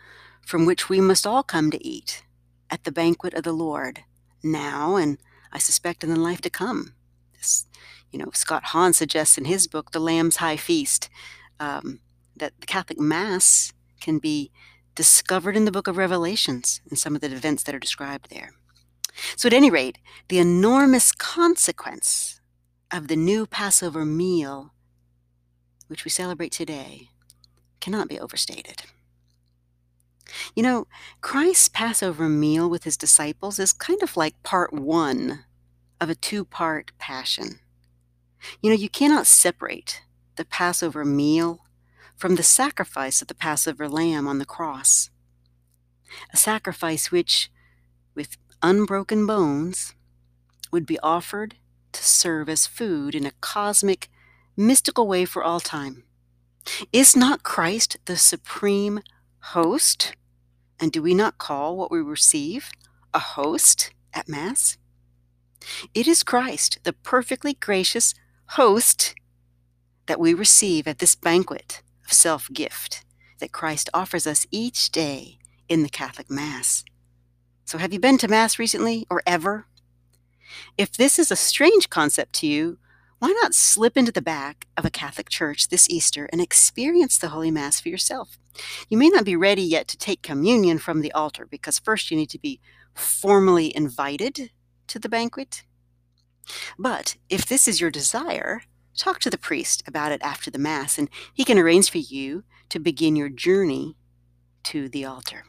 from 0.46 0.64
which 0.64 0.88
we 0.88 1.00
must 1.00 1.26
all 1.26 1.42
come 1.42 1.70
to 1.70 1.86
eat 1.86 2.24
at 2.70 2.84
the 2.84 2.92
banquet 2.92 3.34
of 3.34 3.42
the 3.42 3.52
Lord, 3.52 4.04
now 4.42 4.96
and 4.96 5.18
I 5.52 5.58
suspect 5.58 6.04
in 6.04 6.10
the 6.10 6.16
life 6.16 6.40
to 6.42 6.50
come. 6.50 6.94
This, 7.36 7.66
you 8.10 8.18
know, 8.18 8.30
Scott 8.32 8.64
Hahn 8.66 8.92
suggests 8.92 9.38
in 9.38 9.46
his 9.46 9.66
book, 9.66 9.90
The 9.90 10.00
Lamb's 10.00 10.36
High 10.36 10.56
Feast, 10.56 11.08
um, 11.58 12.00
that 12.36 12.52
the 12.60 12.66
Catholic 12.66 12.98
Mass 12.98 13.72
can 14.00 14.18
be 14.18 14.50
discovered 14.94 15.56
in 15.56 15.64
the 15.64 15.72
book 15.72 15.86
of 15.86 15.96
Revelations 15.96 16.80
and 16.88 16.98
some 16.98 17.14
of 17.14 17.20
the 17.20 17.32
events 17.32 17.62
that 17.64 17.74
are 17.74 17.80
described 17.80 18.30
there. 18.30 18.52
So, 19.36 19.46
at 19.46 19.52
any 19.52 19.70
rate, 19.70 19.98
the 20.28 20.38
enormous 20.38 21.12
consequence 21.12 22.40
of 22.90 23.08
the 23.08 23.16
new 23.16 23.46
Passover 23.46 24.04
meal, 24.04 24.72
which 25.88 26.04
we 26.04 26.10
celebrate 26.10 26.52
today, 26.52 27.10
cannot 27.80 28.08
be 28.08 28.18
overstated. 28.18 28.82
You 30.54 30.62
know, 30.62 30.86
Christ's 31.20 31.68
Passover 31.68 32.28
meal 32.28 32.68
with 32.68 32.84
his 32.84 32.96
disciples 32.96 33.58
is 33.58 33.72
kind 33.72 34.02
of 34.02 34.16
like 34.16 34.42
part 34.42 34.72
one 34.72 35.44
of 36.00 36.10
a 36.10 36.14
two 36.14 36.44
part 36.44 36.92
passion. 36.98 37.60
You 38.62 38.70
know, 38.70 38.76
you 38.76 38.88
cannot 38.88 39.26
separate 39.26 40.02
the 40.36 40.44
Passover 40.44 41.04
meal 41.04 41.64
from 42.16 42.36
the 42.36 42.42
sacrifice 42.42 43.22
of 43.22 43.28
the 43.28 43.34
Passover 43.34 43.88
lamb 43.88 44.26
on 44.26 44.38
the 44.38 44.44
cross. 44.44 45.10
A 46.32 46.36
sacrifice 46.36 47.10
which, 47.10 47.50
with 48.14 48.36
unbroken 48.62 49.26
bones, 49.26 49.94
would 50.72 50.86
be 50.86 50.98
offered 51.00 51.56
to 51.92 52.02
serve 52.02 52.48
as 52.48 52.66
food 52.66 53.14
in 53.14 53.26
a 53.26 53.32
cosmic, 53.40 54.08
mystical 54.56 55.06
way 55.06 55.24
for 55.24 55.42
all 55.42 55.60
time. 55.60 56.04
Is 56.92 57.16
not 57.16 57.42
Christ 57.42 57.96
the 58.04 58.16
supreme 58.16 59.00
host? 59.40 60.14
And 60.80 60.92
do 60.92 61.02
we 61.02 61.14
not 61.14 61.38
call 61.38 61.76
what 61.76 61.90
we 61.90 62.00
receive 62.00 62.70
a 63.14 63.18
host 63.18 63.92
at 64.12 64.28
Mass? 64.28 64.76
It 65.94 66.06
is 66.06 66.22
Christ, 66.22 66.78
the 66.84 66.92
perfectly 66.92 67.54
gracious 67.54 68.14
host, 68.50 69.14
that 70.06 70.20
we 70.20 70.34
receive 70.34 70.86
at 70.86 70.98
this 70.98 71.14
banquet 71.14 71.82
of 72.04 72.12
self 72.12 72.48
gift 72.52 73.04
that 73.38 73.52
Christ 73.52 73.90
offers 73.92 74.26
us 74.26 74.46
each 74.50 74.90
day 74.90 75.38
in 75.68 75.82
the 75.82 75.88
Catholic 75.88 76.30
Mass. 76.30 76.84
So, 77.68 77.76
have 77.76 77.92
you 77.92 78.00
been 78.00 78.16
to 78.16 78.28
Mass 78.28 78.58
recently 78.58 79.06
or 79.10 79.22
ever? 79.26 79.66
If 80.78 80.92
this 80.92 81.18
is 81.18 81.30
a 81.30 81.36
strange 81.36 81.90
concept 81.90 82.32
to 82.36 82.46
you, 82.46 82.78
why 83.18 83.28
not 83.42 83.54
slip 83.54 83.94
into 83.94 84.10
the 84.10 84.22
back 84.22 84.66
of 84.74 84.86
a 84.86 84.90
Catholic 84.90 85.28
church 85.28 85.68
this 85.68 85.86
Easter 85.90 86.30
and 86.32 86.40
experience 86.40 87.18
the 87.18 87.28
Holy 87.28 87.50
Mass 87.50 87.78
for 87.78 87.90
yourself? 87.90 88.38
You 88.88 88.96
may 88.96 89.10
not 89.10 89.26
be 89.26 89.36
ready 89.36 89.60
yet 89.60 89.86
to 89.88 89.98
take 89.98 90.22
communion 90.22 90.78
from 90.78 91.02
the 91.02 91.12
altar 91.12 91.44
because 91.44 91.78
first 91.78 92.10
you 92.10 92.16
need 92.16 92.30
to 92.30 92.38
be 92.38 92.58
formally 92.94 93.76
invited 93.76 94.50
to 94.86 94.98
the 94.98 95.10
banquet. 95.10 95.64
But 96.78 97.18
if 97.28 97.44
this 97.44 97.68
is 97.68 97.82
your 97.82 97.90
desire, 97.90 98.62
talk 98.96 99.20
to 99.20 99.28
the 99.28 99.36
priest 99.36 99.82
about 99.86 100.10
it 100.10 100.22
after 100.22 100.50
the 100.50 100.58
Mass 100.58 100.96
and 100.96 101.10
he 101.34 101.44
can 101.44 101.58
arrange 101.58 101.90
for 101.90 101.98
you 101.98 102.44
to 102.70 102.78
begin 102.78 103.14
your 103.14 103.28
journey 103.28 103.94
to 104.62 104.88
the 104.88 105.04
altar. 105.04 105.44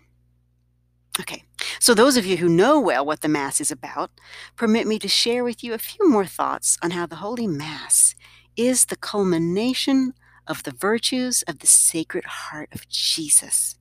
Okay, 1.20 1.44
so 1.80 1.94
those 1.94 2.16
of 2.16 2.26
you 2.26 2.38
who 2.38 2.48
know 2.48 2.80
well 2.80 3.06
what 3.06 3.22
the 3.22 3.28
Mass 3.28 3.60
is 3.60 3.72
about, 3.72 4.12
permit 4.56 4.88
me 4.88 4.98
to 5.00 5.08
share 5.08 5.44
with 5.44 5.64
you 5.64 5.74
a 5.74 5.78
few 5.78 6.10
more 6.10 6.26
thoughts 6.26 6.78
on 6.82 6.92
how 6.92 7.06
the 7.06 7.18
Holy 7.18 7.48
Mass 7.48 8.16
is 8.56 8.86
the 8.86 8.96
culmination 8.96 10.14
of 10.48 10.64
the 10.64 10.72
virtues 10.72 11.44
of 11.44 11.60
the 11.60 11.68
Sacred 11.68 12.26
Heart 12.26 12.70
of 12.74 12.88
Jesus. 12.88 13.76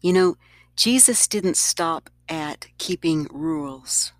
You 0.00 0.12
know, 0.12 0.36
Jesus 0.76 1.28
didn't 1.28 1.56
stop 1.56 2.10
at 2.28 2.68
keeping 2.78 3.28
rules. 3.30 4.12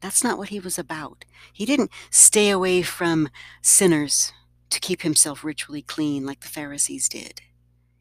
That's 0.00 0.22
not 0.22 0.38
what 0.38 0.50
he 0.50 0.60
was 0.60 0.78
about. 0.78 1.24
He 1.52 1.64
didn't 1.64 1.90
stay 2.10 2.50
away 2.50 2.82
from 2.82 3.28
sinners 3.62 4.32
to 4.70 4.80
keep 4.80 5.02
himself 5.02 5.42
ritually 5.42 5.82
clean 5.82 6.26
like 6.26 6.40
the 6.40 6.48
Pharisees 6.48 7.08
did. 7.08 7.40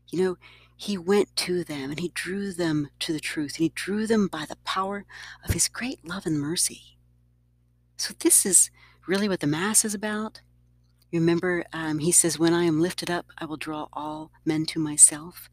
You 0.10 0.22
know, 0.22 0.38
he 0.84 0.98
went 0.98 1.34
to 1.38 1.64
them 1.64 1.92
and 1.92 2.00
he 2.02 2.10
drew 2.10 2.52
them 2.52 2.90
to 3.00 3.14
the 3.14 3.20
truth 3.20 3.56
and 3.56 3.64
he 3.64 3.70
drew 3.70 4.06
them 4.06 4.28
by 4.28 4.46
the 4.46 4.58
power 4.66 5.06
of 5.46 5.54
his 5.54 5.70
great 5.70 6.06
love 6.06 6.26
and 6.26 6.38
mercy. 6.38 6.98
So, 7.96 8.14
this 8.20 8.46
is 8.46 8.70
really 9.08 9.30
what 9.30 9.40
the 9.40 9.48
Mass 9.48 9.86
is 9.86 9.94
about. 9.94 10.42
Remember, 11.14 11.64
um, 11.72 12.00
he 12.00 12.12
says, 12.12 12.38
When 12.38 12.54
I 12.54 12.66
am 12.66 12.82
lifted 12.82 13.10
up, 13.10 13.28
I 13.38 13.46
will 13.46 13.56
draw 13.56 13.88
all 13.94 14.32
men 14.44 14.66
to 14.68 14.80
myself. 14.80 15.50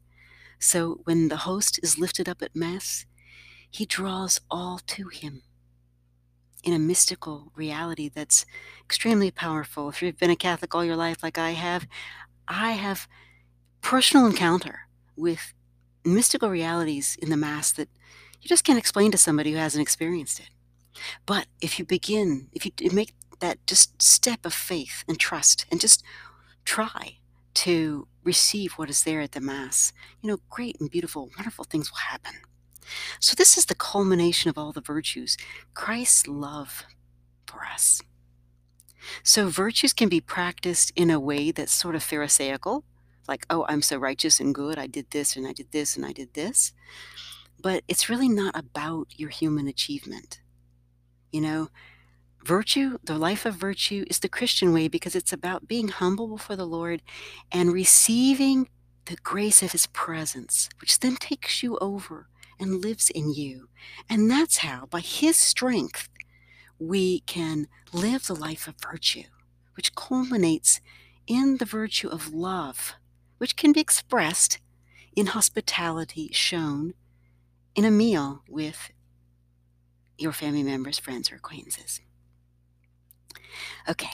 So, 0.59 0.99
when 1.05 1.29
the 1.29 1.37
host 1.37 1.79
is 1.81 1.97
lifted 1.97 2.27
up 2.27 2.41
at 2.41 2.53
Mass, 2.53 3.05
he 3.69 3.85
draws 3.85 4.41
all 4.49 4.81
to 4.87 5.07
him 5.07 5.43
in 6.61 6.73
a 6.73 6.79
mystical 6.79 7.53
reality 7.55 8.09
that's 8.13 8.45
extremely 8.83 9.31
powerful. 9.31 9.87
If 9.87 10.01
you've 10.01 10.19
been 10.19 10.29
a 10.29 10.35
Catholic 10.35 10.75
all 10.75 10.83
your 10.83 10.97
life, 10.97 11.23
like 11.23 11.37
I 11.37 11.51
have, 11.51 11.87
I 12.49 12.71
have 12.71 13.07
personal 13.81 14.25
encounter 14.25 14.87
with 15.15 15.53
mystical 16.03 16.49
realities 16.49 17.17
in 17.21 17.29
the 17.29 17.37
Mass 17.37 17.71
that 17.73 17.89
you 18.41 18.47
just 18.47 18.63
can't 18.63 18.79
explain 18.79 19.11
to 19.11 19.17
somebody 19.17 19.51
who 19.51 19.57
hasn't 19.57 19.81
experienced 19.81 20.39
it. 20.39 20.49
But 21.25 21.47
if 21.61 21.77
you 21.79 21.85
begin, 21.85 22.47
if 22.53 22.65
you 22.65 22.71
make 22.91 23.13
that 23.39 23.65
just 23.67 24.01
step 24.01 24.45
of 24.45 24.53
faith 24.53 25.03
and 25.07 25.19
trust 25.19 25.65
and 25.71 25.79
just 25.79 26.03
try 26.65 27.17
to 27.53 28.07
receive 28.23 28.73
what 28.73 28.89
is 28.89 29.03
there 29.03 29.21
at 29.21 29.33
the 29.33 29.41
Mass, 29.41 29.93
you 30.21 30.29
know, 30.29 30.37
great 30.49 30.79
and 30.79 30.89
beautiful, 30.89 31.29
wonderful 31.37 31.65
things 31.65 31.91
will 31.91 31.97
happen. 31.97 32.33
So, 33.19 33.35
this 33.35 33.57
is 33.57 33.65
the 33.65 33.75
culmination 33.75 34.49
of 34.49 34.57
all 34.57 34.71
the 34.71 34.81
virtues 34.81 35.37
Christ's 35.73 36.27
love 36.27 36.83
for 37.45 37.63
us. 37.65 38.01
So, 39.23 39.47
virtues 39.47 39.93
can 39.93 40.09
be 40.09 40.21
practiced 40.21 40.91
in 40.95 41.09
a 41.09 41.19
way 41.19 41.51
that's 41.51 41.71
sort 41.71 41.95
of 41.95 42.03
Pharisaical, 42.03 42.83
like, 43.27 43.45
oh, 43.49 43.65
I'm 43.67 43.81
so 43.81 43.97
righteous 43.97 44.39
and 44.39 44.53
good. 44.53 44.77
I 44.77 44.87
did 44.87 45.11
this 45.11 45.35
and 45.35 45.47
I 45.47 45.53
did 45.53 45.71
this 45.71 45.95
and 45.95 46.05
I 46.05 46.11
did 46.11 46.33
this. 46.33 46.73
But 47.61 47.83
it's 47.87 48.09
really 48.09 48.29
not 48.29 48.57
about 48.57 49.07
your 49.15 49.29
human 49.29 49.67
achievement. 49.67 50.41
You 51.31 51.41
know, 51.41 51.69
virtue, 52.43 52.97
the 53.03 53.17
life 53.17 53.45
of 53.45 53.55
virtue, 53.55 54.05
is 54.07 54.19
the 54.19 54.29
Christian 54.29 54.73
way 54.73 54.87
because 54.87 55.15
it's 55.15 55.33
about 55.33 55.67
being 55.67 55.89
humble 55.89 56.27
before 56.27 56.55
the 56.55 56.65
Lord 56.65 57.01
and 57.51 57.71
receiving 57.71 58.67
the 59.05 59.17
grace 59.17 59.61
of 59.61 59.71
his 59.71 59.87
presence, 59.87 60.69
which 60.79 60.99
then 60.99 61.15
takes 61.15 61.63
you 61.63 61.77
over 61.79 62.27
and 62.59 62.81
lives 62.81 63.09
in 63.09 63.33
you. 63.33 63.69
And 64.09 64.29
that's 64.29 64.57
how, 64.57 64.85
by 64.85 64.99
his 64.99 65.35
strength, 65.35 66.09
we 66.79 67.21
can 67.21 67.67
live 67.93 68.27
the 68.27 68.35
life 68.35 68.67
of 68.67 68.75
virtue, 68.81 69.23
which 69.75 69.95
culminates 69.95 70.81
in 71.27 71.57
the 71.57 71.65
virtue 71.65 72.07
of 72.07 72.33
love, 72.33 72.93
which 73.41 73.55
can 73.55 73.71
be 73.71 73.79
expressed 73.79 74.59
in 75.15 75.25
hospitality 75.25 76.29
shown 76.31 76.93
in 77.73 77.83
a 77.83 77.89
meal 77.89 78.43
with 78.47 78.91
your 80.15 80.31
family 80.31 80.61
members, 80.61 80.99
friends, 80.99 81.31
or 81.31 81.37
acquaintances. 81.37 82.01
Okay, 83.89 84.11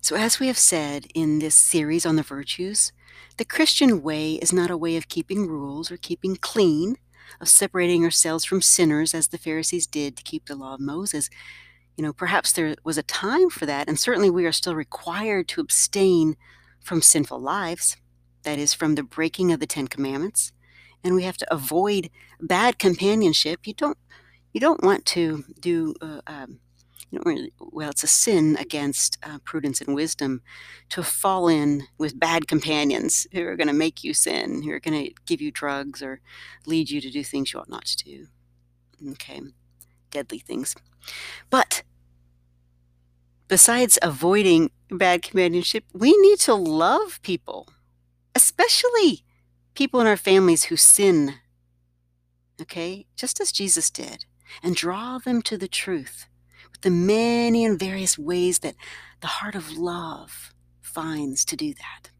so 0.00 0.16
as 0.16 0.40
we 0.40 0.48
have 0.48 0.58
said 0.58 1.06
in 1.14 1.38
this 1.38 1.54
series 1.54 2.04
on 2.04 2.16
the 2.16 2.24
virtues, 2.24 2.90
the 3.36 3.44
Christian 3.44 4.02
way 4.02 4.32
is 4.32 4.52
not 4.52 4.68
a 4.68 4.76
way 4.76 4.96
of 4.96 5.06
keeping 5.06 5.46
rules 5.46 5.92
or 5.92 5.96
keeping 5.96 6.34
clean, 6.34 6.96
of 7.40 7.48
separating 7.48 8.02
ourselves 8.02 8.44
from 8.44 8.60
sinners 8.60 9.14
as 9.14 9.28
the 9.28 9.38
Pharisees 9.38 9.86
did 9.86 10.16
to 10.16 10.24
keep 10.24 10.46
the 10.46 10.56
law 10.56 10.74
of 10.74 10.80
Moses. 10.80 11.30
You 11.96 12.02
know, 12.02 12.12
perhaps 12.12 12.50
there 12.50 12.74
was 12.82 12.98
a 12.98 13.04
time 13.04 13.48
for 13.48 13.64
that, 13.66 13.86
and 13.86 13.96
certainly 13.96 14.28
we 14.28 14.44
are 14.44 14.50
still 14.50 14.74
required 14.74 15.46
to 15.50 15.60
abstain 15.60 16.34
from 16.80 17.00
sinful 17.00 17.38
lives, 17.38 17.96
that 18.44 18.58
is, 18.58 18.74
from 18.74 18.94
the 18.94 19.02
breaking 19.02 19.52
of 19.52 19.60
the 19.60 19.66
Ten 19.66 19.88
Commandments, 19.88 20.52
and 21.02 21.14
we 21.14 21.24
have 21.24 21.36
to 21.38 21.52
avoid 21.52 22.10
bad 22.40 22.78
companionship. 22.78 23.66
You 23.66 23.74
don't, 23.74 23.98
you 24.52 24.60
don't 24.60 24.82
want 24.82 25.04
to 25.06 25.44
do 25.60 25.94
uh, 26.00 26.20
um, 26.26 26.60
well, 27.60 27.90
it's 27.90 28.02
a 28.02 28.08
sin 28.08 28.56
against 28.58 29.18
uh, 29.22 29.38
prudence 29.44 29.80
and 29.80 29.94
wisdom 29.94 30.42
to 30.90 31.02
fall 31.02 31.48
in 31.48 31.86
with 31.98 32.18
bad 32.18 32.48
companions 32.48 33.26
who 33.32 33.42
are 33.46 33.56
going 33.56 33.68
to 33.68 33.74
make 33.74 34.02
you 34.02 34.14
sin, 34.14 34.62
who 34.62 34.70
are 34.70 34.80
going 34.80 35.04
to 35.06 35.14
give 35.26 35.40
you 35.40 35.50
drugs 35.50 36.02
or 36.02 36.20
lead 36.66 36.90
you 36.90 37.00
to 37.00 37.10
do 37.10 37.22
things 37.22 37.52
you 37.52 37.60
ought 37.60 37.68
not 37.68 37.84
to 37.84 38.04
do. 38.04 38.26
Okay, 39.12 39.40
deadly 40.10 40.38
things. 40.38 40.74
But 41.50 41.82
besides 43.48 43.98
avoiding 44.02 44.70
bad 44.90 45.22
companionship, 45.22 45.84
we 45.92 46.16
need 46.18 46.38
to 46.40 46.54
love 46.54 47.20
people, 47.22 47.68
especially 48.34 49.24
people 49.74 50.00
in 50.00 50.06
our 50.06 50.16
families 50.16 50.64
who 50.64 50.76
sin. 50.76 51.34
Okay, 52.60 53.06
just 53.16 53.40
as 53.40 53.52
Jesus 53.52 53.90
did, 53.90 54.26
and 54.62 54.76
draw 54.76 55.18
them 55.18 55.42
to 55.42 55.58
the 55.58 55.68
truth 55.68 56.26
with 56.70 56.82
the 56.82 56.90
many 56.90 57.64
and 57.64 57.78
various 57.78 58.18
ways 58.18 58.60
that 58.60 58.76
the 59.20 59.26
heart 59.26 59.54
of 59.54 59.76
love 59.76 60.54
finds 60.80 61.44
to 61.46 61.56
do 61.56 61.74
that. 61.74 62.10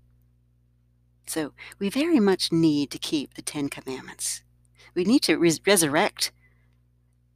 So 1.27 1.53
we 1.79 1.89
very 1.89 2.21
much 2.21 2.53
need 2.53 2.91
to 2.91 2.99
keep 2.99 3.35
the 3.35 3.43
Ten 3.43 3.69
Commandments. 3.69 4.43
We 4.95 5.05
need 5.05 5.23
to 5.23 5.37
res- 5.37 5.61
resurrect 5.67 6.33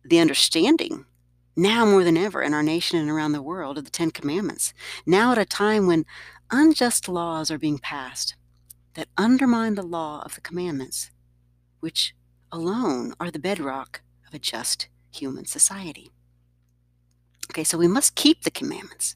the 0.05 0.19
understanding 0.19 1.07
now 1.57 1.85
more 1.85 2.05
than 2.05 2.17
ever 2.17 2.43
in 2.43 2.55
our 2.55 2.63
nation 2.63 2.99
and 2.99 3.11
around 3.11 3.33
the 3.33 3.43
world 3.43 3.79
of 3.79 3.85
the 3.85 3.91
Ten 3.91 4.11
Commandments. 4.11 4.73
Now, 5.07 5.33
at 5.33 5.39
a 5.39 5.45
time 5.45 5.87
when 5.87 6.07
unjust 6.51 7.09
laws 7.09 7.51
are 7.51 7.59
being 7.59 7.79
passed 7.79 8.37
that 8.99 9.09
undermine 9.17 9.77
the 9.77 9.83
law 9.85 10.21
of 10.25 10.35
the 10.35 10.41
commandments, 10.41 11.13
which 11.79 12.17
alone 12.51 13.15
are 13.21 13.31
the 13.31 13.39
bedrock 13.39 14.01
of 14.27 14.35
a 14.35 14.41
just 14.41 14.89
human 15.13 15.45
society. 15.45 16.11
Okay, 17.49 17.63
so 17.63 17.79
we 17.79 17.87
must 17.87 18.17
keep 18.17 18.43
the 18.43 18.51
commandments. 18.51 19.15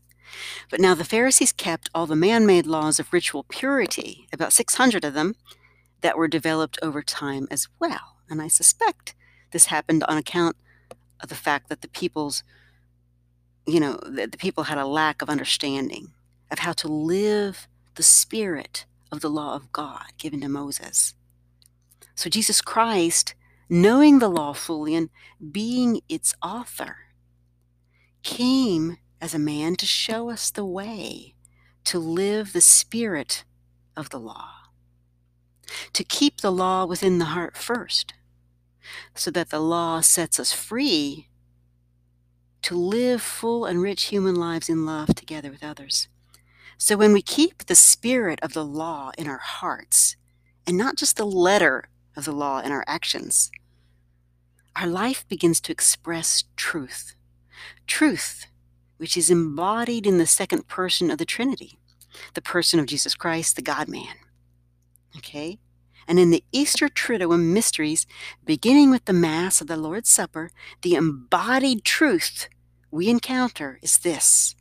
But 0.71 0.79
now 0.79 0.95
the 0.95 1.03
Pharisees 1.03 1.51
kept 1.51 1.91
all 1.93 2.07
the 2.07 2.15
man 2.15 2.47
made 2.47 2.65
laws 2.65 3.01
of 3.01 3.13
ritual 3.13 3.45
purity, 3.49 4.29
about 4.33 4.53
600 4.53 5.05
of 5.05 5.15
them, 5.15 5.35
that 6.01 6.17
were 6.17 6.29
developed 6.29 6.79
over 6.81 7.03
time 7.03 7.49
as 7.51 7.67
well. 7.81 8.19
And 8.31 8.41
I 8.41 8.47
suspect 8.47 9.17
this 9.51 9.65
happened 9.65 10.05
on 10.05 10.17
account 10.17 10.55
of 11.21 11.29
the 11.29 11.35
fact 11.35 11.69
that 11.71 11.83
the 11.83 11.89
people's, 11.89 12.45
you 13.67 13.81
know, 13.81 13.99
the, 14.05 14.29
the 14.29 14.39
people 14.39 14.63
had 14.63 14.79
a 14.79 14.87
lack 14.87 15.23
of 15.23 15.29
understanding 15.29 16.13
of 16.53 16.61
how 16.61 16.73
to 16.73 16.87
live 16.87 17.67
the 17.97 18.05
spirit 18.05 18.87
of 19.13 19.21
the 19.21 19.31
law 19.31 19.55
of 19.55 19.71
God 19.71 20.07
given 20.19 20.41
to 20.41 20.49
Moses. 20.49 21.15
So 22.15 22.31
Jesus 22.31 22.61
Christ, 22.61 23.35
knowing 23.69 24.19
the 24.19 24.29
law 24.29 24.55
fully 24.55 24.95
and 24.95 25.11
being 25.53 26.01
its 26.09 26.35
author, 26.43 26.97
came 28.23 28.97
as 29.21 29.35
a 29.35 29.39
man 29.39 29.77
to 29.77 29.87
show 29.87 30.31
us 30.31 30.51
the 30.51 30.65
way 30.65 31.35
to 31.85 31.99
live 31.99 32.53
the 32.53 32.61
spirit 32.61 33.45
of 33.97 34.11
the 34.11 34.19
law, 34.19 34.51
to 35.93 36.05
keep 36.05 36.41
the 36.41 36.53
law 36.53 36.85
within 36.85 37.19
the 37.19 37.27
heart 37.27 37.57
first, 37.57 38.15
so 39.15 39.31
that 39.31 39.51
the 39.51 39.61
law 39.61 40.01
sets 40.01 40.41
us 40.41 40.53
free 40.53 41.29
to 42.63 42.77
live 42.77 43.21
full 43.21 43.65
and 43.65 43.83
rich 43.83 44.05
human 44.05 44.35
lives 44.35 44.69
in 44.69 44.87
love 44.87 45.15
together 45.15 45.51
with 45.51 45.65
others. 45.65 46.09
So 46.85 46.97
when 46.97 47.13
we 47.13 47.23
keep 47.23 47.67
the 47.67 47.77
spirit 47.77 48.41
of 48.43 48.55
the 48.55 48.65
law 48.65 49.13
in 49.17 49.29
our 49.29 49.39
hearts, 49.39 50.17
and 50.67 50.77
not 50.77 50.97
just 50.97 51.17
the 51.17 51.25
letter 51.25 51.89
of 52.17 52.25
the 52.25 52.33
law 52.33 52.59
in 52.59 52.73
our 52.73 52.83
actions, 52.89 53.53
our 54.75 54.89
life 54.89 55.25
begins 55.29 55.61
to 55.61 55.71
express 55.71 56.43
truth 56.57 57.15
truth, 57.87 58.47
which 58.97 59.17
is 59.17 59.31
embodied 59.31 60.09
in 60.09 60.19
the 60.19 60.27
second 60.27 60.67
person 60.67 61.09
of 61.09 61.19
the 61.19 61.25
Trinity, 61.25 61.79
the 62.35 62.43
person 62.43 62.81
of 62.81 62.87
Jesus 62.87 63.15
Christ, 63.15 63.55
the 63.55 63.63
God 63.63 63.89
man. 63.89 64.17
Okay? 65.17 65.61
And 66.09 66.19
in 66.19 66.33
the 66.33 66.43
Easter 66.51 66.89
Triduum 66.89 67.53
mysteries, 67.53 68.09
beginning 68.45 68.91
with 68.91 69.05
the 69.05 69.13
Mass 69.13 69.61
of 69.61 69.69
the 69.69 69.77
Lord's 69.77 70.11
Supper, 70.11 70.51
the 70.81 70.97
embodied 70.97 71.85
truth 71.85 72.49
we 72.91 73.09
encounter 73.09 73.79
is 73.83 73.99
this 73.99 74.57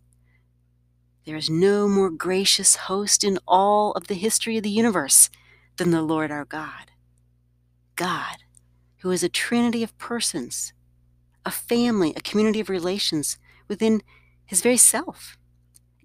There 1.26 1.36
is 1.36 1.50
no 1.50 1.88
more 1.88 2.10
gracious 2.10 2.76
host 2.76 3.24
in 3.24 3.38
all 3.48 3.92
of 3.94 4.08
the 4.08 4.16
history 4.16 4.58
of 4.58 4.64
the 4.64 4.70
universe 4.70 5.30
than 5.78 5.92
the 5.92 6.02
Lord 6.02 6.32
our 6.32 6.46
God. 6.46 6.92
God, 7.96 8.38
who 9.00 9.12
is 9.12 9.24
a 9.24 9.30
trinity 9.30 9.84
of 9.84 9.98
persons, 9.98 10.74
a 11.46 11.52
family, 11.52 12.14
a 12.16 12.22
community 12.22 12.60
of 12.60 12.70
relations 12.70 13.38
within 13.68 14.02
his 14.46 14.62
very 14.62 14.78
self. 14.78 15.38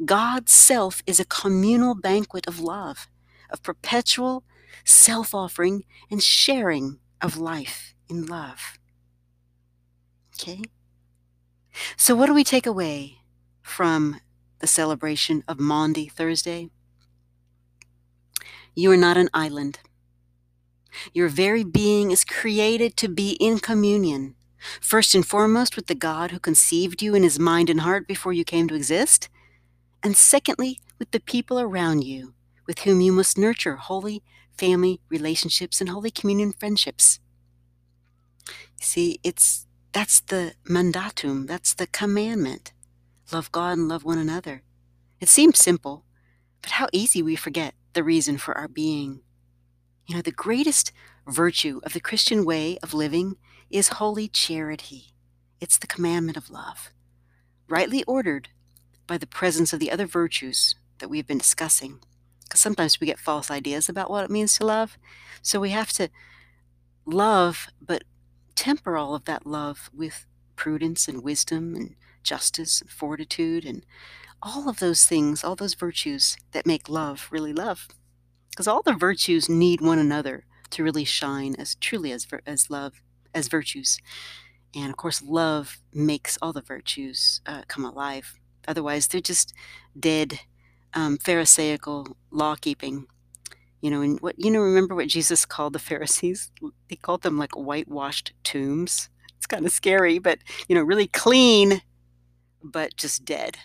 God's 0.05 0.53
self 0.53 1.03
is 1.07 1.19
a 1.19 1.25
communal 1.25 1.95
banquet 1.95 2.47
of 2.47 2.61
love, 2.61 3.09
of 3.51 3.63
perpetual 3.63 4.45
self 4.85 5.35
offering 5.35 5.85
and 6.11 6.23
sharing 6.23 6.99
of 7.23 7.39
life 7.39 7.95
in 8.09 8.27
love. 8.27 8.79
Okay? 10.35 10.63
So, 11.97 12.15
what 12.15 12.27
do 12.27 12.35
we 12.35 12.45
take 12.45 12.67
away 12.67 13.19
from 13.63 14.21
the 14.59 14.67
celebration 14.67 15.43
of 15.49 15.61
Maundy 15.61 16.09
Thursday? 16.09 16.71
You 18.75 18.93
are 18.93 18.97
not 18.97 19.17
an 19.17 19.29
island. 19.33 19.81
Your 21.13 21.29
very 21.29 21.65
being 21.65 22.11
is 22.11 22.25
created 22.25 22.97
to 22.99 23.09
be 23.09 23.33
in 23.33 23.59
communion 23.59 24.37
First 24.81 25.15
and 25.15 25.27
foremost, 25.27 25.77
with 25.77 25.87
the 25.87 25.95
God 25.95 26.31
who 26.31 26.39
conceived 26.39 27.03
you 27.03 27.15
in 27.15 27.23
his 27.23 27.39
mind 27.39 27.71
and 27.71 27.81
heart 27.81 28.07
before 28.07 28.33
you 28.33 28.45
came 28.45 28.69
to 28.69 28.75
exist. 28.75 29.29
And 30.03 30.17
secondly, 30.17 30.81
with 30.99 31.11
the 31.11 31.21
people 31.21 31.61
around 31.61 32.05
you, 32.05 32.35
with 32.67 32.81
whom 32.81 33.01
you 33.01 33.13
must 33.13 33.39
nurture 33.39 33.77
holy 33.77 34.23
family 34.57 35.01
relationships 35.09 35.81
and 35.81 35.91
holy 35.91 36.11
communion 36.11 36.53
friendships. 36.53 37.21
See, 38.81 39.19
it's 39.23 39.67
that's 39.93 40.21
the 40.21 40.55
mandatum, 40.69 41.47
that's 41.47 41.75
the 41.75 41.87
commandment. 41.87 42.73
Love 43.33 43.51
God 43.51 43.79
and 43.79 43.89
love 43.89 44.05
one 44.05 44.19
another. 44.19 44.63
It 45.21 45.29
seems 45.29 45.59
simple, 45.59 46.05
but 46.63 46.73
how 46.73 46.89
easy 46.93 47.23
we 47.23 47.37
forget 47.37 47.75
the 47.93 48.05
reason 48.05 48.39
for 48.39 48.57
our 48.57 48.69
being. 48.69 49.21
You 50.07 50.15
know, 50.15 50.23
the 50.23 50.31
greatest 50.31 50.93
virtue 51.27 51.81
of 51.83 51.93
the 51.93 52.01
Christian 52.01 52.45
way 52.45 52.79
of 52.83 52.95
living 52.95 53.37
is 53.71 53.89
holy 53.89 54.29
charity. 54.29 55.15
It's 55.61 55.79
the 55.79 55.87
commandment 55.87 56.37
of 56.37 56.51
love, 56.51 56.91
rightly 57.69 58.05
ordered 58.05 58.51
by 59.07 59.19
the 59.19 59.27
presence 59.27 59.73
of 59.73 59.81
the 59.81 59.91
other 59.91 60.07
virtues 60.07 60.77
that 60.99 61.09
we've 61.09 61.27
been 61.27 61.39
discussing. 61.39 62.01
Because 62.45 62.61
sometimes 62.61 63.01
we 63.01 63.09
get 63.09 63.19
false 63.19 63.51
ideas 63.51 63.89
about 63.89 64.11
what 64.11 64.25
it 64.25 64.31
means 64.31 64.57
to 64.59 64.67
love. 64.67 64.97
So 65.43 65.59
we 65.59 65.71
have 65.71 65.93
to 65.95 66.11
love, 67.05 67.69
but 67.81 68.05
temper 68.55 68.97
all 68.97 69.15
of 69.15 69.25
that 69.25 69.47
love 69.47 69.91
with 69.93 70.27
prudence 70.55 71.09
and 71.09 71.23
wisdom 71.23 71.75
and 71.75 71.97
justice 72.27 72.81
and 72.81 72.91
fortitude 72.91 73.65
and 73.65 73.87
all 74.43 74.69
of 74.69 74.79
those 74.81 75.05
things, 75.05 75.43
all 75.43 75.57
those 75.57 75.75
virtues 75.75 76.37
that 76.53 76.67
make 76.67 76.89
love 76.89 77.29
really 77.31 77.53
love. 77.53 77.89
Because 78.51 78.69
all 78.69 78.83
the 78.83 78.93
virtues 78.93 79.49
need 79.49 79.81
one 79.81 79.99
another 79.99 80.45
to 80.71 80.83
really 80.83 81.05
shine 81.05 81.55
as 81.59 81.75
truly 81.77 82.13
as, 82.13 82.27
as 82.47 82.71
love 82.71 83.03
as 83.35 83.49
virtues. 83.49 83.99
And 84.75 84.91
of 84.91 84.97
course, 84.97 85.23
love 85.23 85.79
makes 85.93 86.39
all 86.43 86.53
the 86.53 86.63
virtues 86.63 87.41
uh, 87.47 87.63
come 87.69 87.85
alive. 87.85 88.35
Otherwise, 88.69 89.07
they're 89.07 89.21
just 89.21 89.55
dead, 89.99 90.41
um, 90.95 91.19
Pharisaical 91.19 92.17
law 92.31 92.57
keeping. 92.57 93.07
You 93.81 93.91
know, 93.91 94.01
and 94.01 94.21
what 94.21 94.35
you 94.39 94.51
know, 94.51 94.61
remember 94.61 94.95
what 94.95 95.09
Jesus 95.09 95.45
called 95.45 95.75
the 95.75 95.79
Pharisees? 95.79 96.51
He 96.89 96.97
called 96.97 97.23
them 97.23 97.39
like 97.39 97.53
whitewashed 97.53 98.33
tombs. 98.43 99.09
It's 99.37 99.47
kind 99.47 99.67
of 99.67 99.73
scary, 99.73 100.19
but 100.19 100.39
you 100.69 100.75
know, 100.75 100.83
really 100.83 101.07
clean, 101.07 101.83
but 102.63 102.97
just 102.97 103.25
dead. 103.25 103.59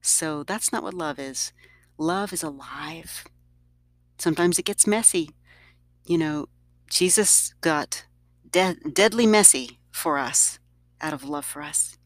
So 0.00 0.42
that's 0.42 0.72
not 0.72 0.82
what 0.82 0.94
love 0.94 1.18
is. 1.18 1.52
Love 1.98 2.32
is 2.32 2.42
alive. 2.42 3.24
Sometimes 4.18 4.58
it 4.58 4.64
gets 4.64 4.86
messy. 4.86 5.30
You 6.06 6.18
know, 6.18 6.46
Jesus 6.88 7.54
got 7.60 8.06
de- 8.50 8.76
deadly 8.92 9.26
messy 9.26 9.78
for 9.90 10.18
us 10.18 10.58
out 11.00 11.12
of 11.12 11.24
love 11.24 11.44
for 11.44 11.62
us. 11.62 11.98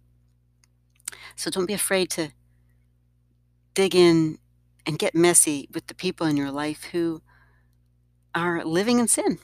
So 1.36 1.50
don't 1.50 1.66
be 1.66 1.74
afraid 1.74 2.10
to 2.10 2.30
dig 3.74 3.94
in 3.94 4.38
and 4.86 4.98
get 4.98 5.14
messy 5.14 5.68
with 5.72 5.86
the 5.86 5.94
people 5.94 6.26
in 6.26 6.36
your 6.36 6.50
life 6.50 6.84
who 6.92 7.22
are 8.34 8.64
living 8.64 8.98
in 8.98 9.08
sin. 9.08 9.38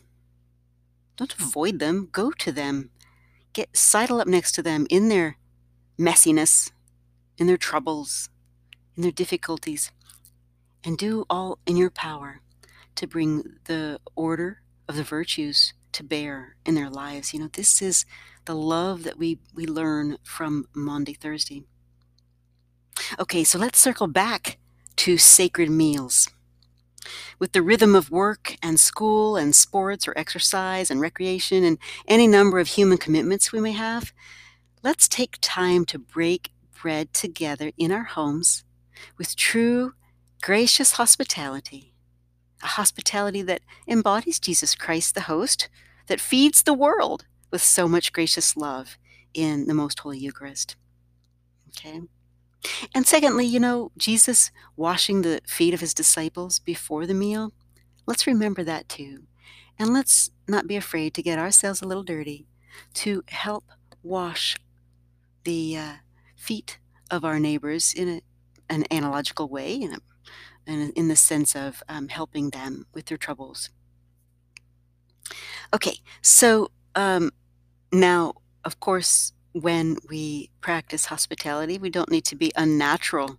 Don't 1.17 1.35
avoid 1.39 1.79
them, 1.79 2.09
go 2.13 2.31
to 2.31 2.53
them. 2.53 2.91
Get 3.53 3.77
sidle 3.77 4.21
up 4.21 4.29
next 4.29 4.53
to 4.53 4.63
them 4.63 4.87
in 4.91 5.09
their 5.09 5.39
messiness, 5.99 6.71
in 7.39 7.47
their 7.47 7.57
troubles, 7.57 8.29
in 8.97 9.03
their 9.03 9.13
difficulties, 9.13 9.91
and 10.85 10.97
do 10.97 11.25
all 11.29 11.59
in 11.67 11.77
your 11.77 11.91
power 11.91 12.41
to 12.95 13.07
bring 13.07 13.57
the 13.65 14.01
order 14.15 14.63
of 14.89 14.97
the 14.97 15.03
virtues 15.03 15.75
to 15.93 16.03
bear 16.03 16.57
in 16.65 16.75
their 16.75 16.91
lives. 16.91 17.33
You 17.33 17.41
know, 17.41 17.49
this 17.53 17.83
is 17.83 18.05
the 18.45 18.55
love 18.55 19.03
that 19.03 19.19
we, 19.19 19.39
we 19.55 19.67
learn 19.67 20.19
from 20.23 20.67
Maundy 20.75 21.15
Thursday. 21.15 21.65
Okay, 23.19 23.45
so 23.45 23.59
let's 23.59 23.79
circle 23.79 24.07
back 24.07 24.59
to 24.97 25.19
sacred 25.19 25.71
meals. 25.71 26.29
With 27.39 27.53
the 27.53 27.63
rhythm 27.63 27.95
of 27.95 28.11
work 28.11 28.57
and 28.63 28.81
school 28.81 29.37
and 29.37 29.55
sports 29.55 30.09
or 30.09 30.15
exercise 30.17 30.91
and 30.91 31.01
recreation 31.01 31.63
and 31.63 31.79
any 32.09 32.27
number 32.27 32.59
of 32.59 32.69
human 32.69 32.99
commitments 32.99 33.53
we 33.53 33.61
may 33.61 33.73
have, 33.73 34.13
let's 34.83 35.09
take 35.09 35.39
time 35.41 35.85
to 35.87 35.99
break 35.99 36.51
bread 36.81 37.13
together 37.13 37.73
in 37.77 37.91
our 37.93 38.05
homes 38.05 38.65
with 39.19 39.37
true, 39.37 39.95
gracious 40.43 40.93
hospitality. 40.93 41.93
A 42.63 42.67
hospitality 42.67 43.43
that 43.43 43.63
embodies 43.87 44.41
Jesus 44.41 44.75
Christ, 44.75 45.15
the 45.15 45.23
host, 45.23 45.69
that 46.07 46.21
feeds 46.21 46.63
the 46.63 46.75
world 46.75 47.27
with 47.51 47.63
so 47.63 47.89
much 47.89 48.13
gracious 48.13 48.57
love 48.57 48.99
in 49.35 49.67
the 49.67 49.75
Most 49.75 49.99
Holy 50.01 50.19
Eucharist. 50.19 50.77
Okay? 51.69 52.01
And 52.95 53.07
secondly, 53.07 53.45
you 53.45 53.61
know, 53.61 53.93
Jesus 53.97 54.51
washing 54.77 55.23
the 55.23 55.41
feet 55.47 55.75
of 55.75 55.81
his 55.81 55.95
disciples 55.95 56.59
before 56.59 57.07
the 57.07 57.15
meal, 57.15 57.53
let's 58.07 58.27
remember 58.27 58.65
that 58.65 58.89
too. 58.89 59.25
And 59.79 59.93
let's 59.93 60.31
not 60.49 60.67
be 60.67 60.77
afraid 60.77 61.15
to 61.15 61.23
get 61.23 61.39
ourselves 61.39 61.83
a 61.83 61.87
little 61.87 62.03
dirty 62.03 62.47
to 62.95 63.23
help 63.29 63.65
wash 64.03 64.57
the 65.47 65.79
uh, 65.79 65.93
feet 66.37 66.79
of 67.11 67.25
our 67.25 67.39
neighbors 67.39 67.95
in 67.95 68.09
a, 68.09 68.21
an 68.69 68.85
analogical 68.91 69.49
way, 69.49 69.75
in, 69.75 69.95
a, 69.95 69.99
in, 70.67 70.93
in 70.97 71.09
the 71.09 71.17
sense 71.17 71.55
of 71.55 71.83
um, 71.89 72.09
helping 72.09 72.51
them 72.51 72.87
with 72.93 73.07
their 73.07 73.17
troubles. 73.17 73.71
Okay, 75.73 75.99
so 76.21 76.71
um, 76.97 77.31
now, 77.93 78.35
of 78.65 78.81
course, 78.81 79.33
when 79.53 79.97
we 80.11 80.51
practice 80.61 81.07
hospitality, 81.07 81.79
we 81.79 81.91
don't 81.91 82.11
need 82.11 82.25
to 82.27 82.37
be 82.37 82.53
unnatural 82.57 83.39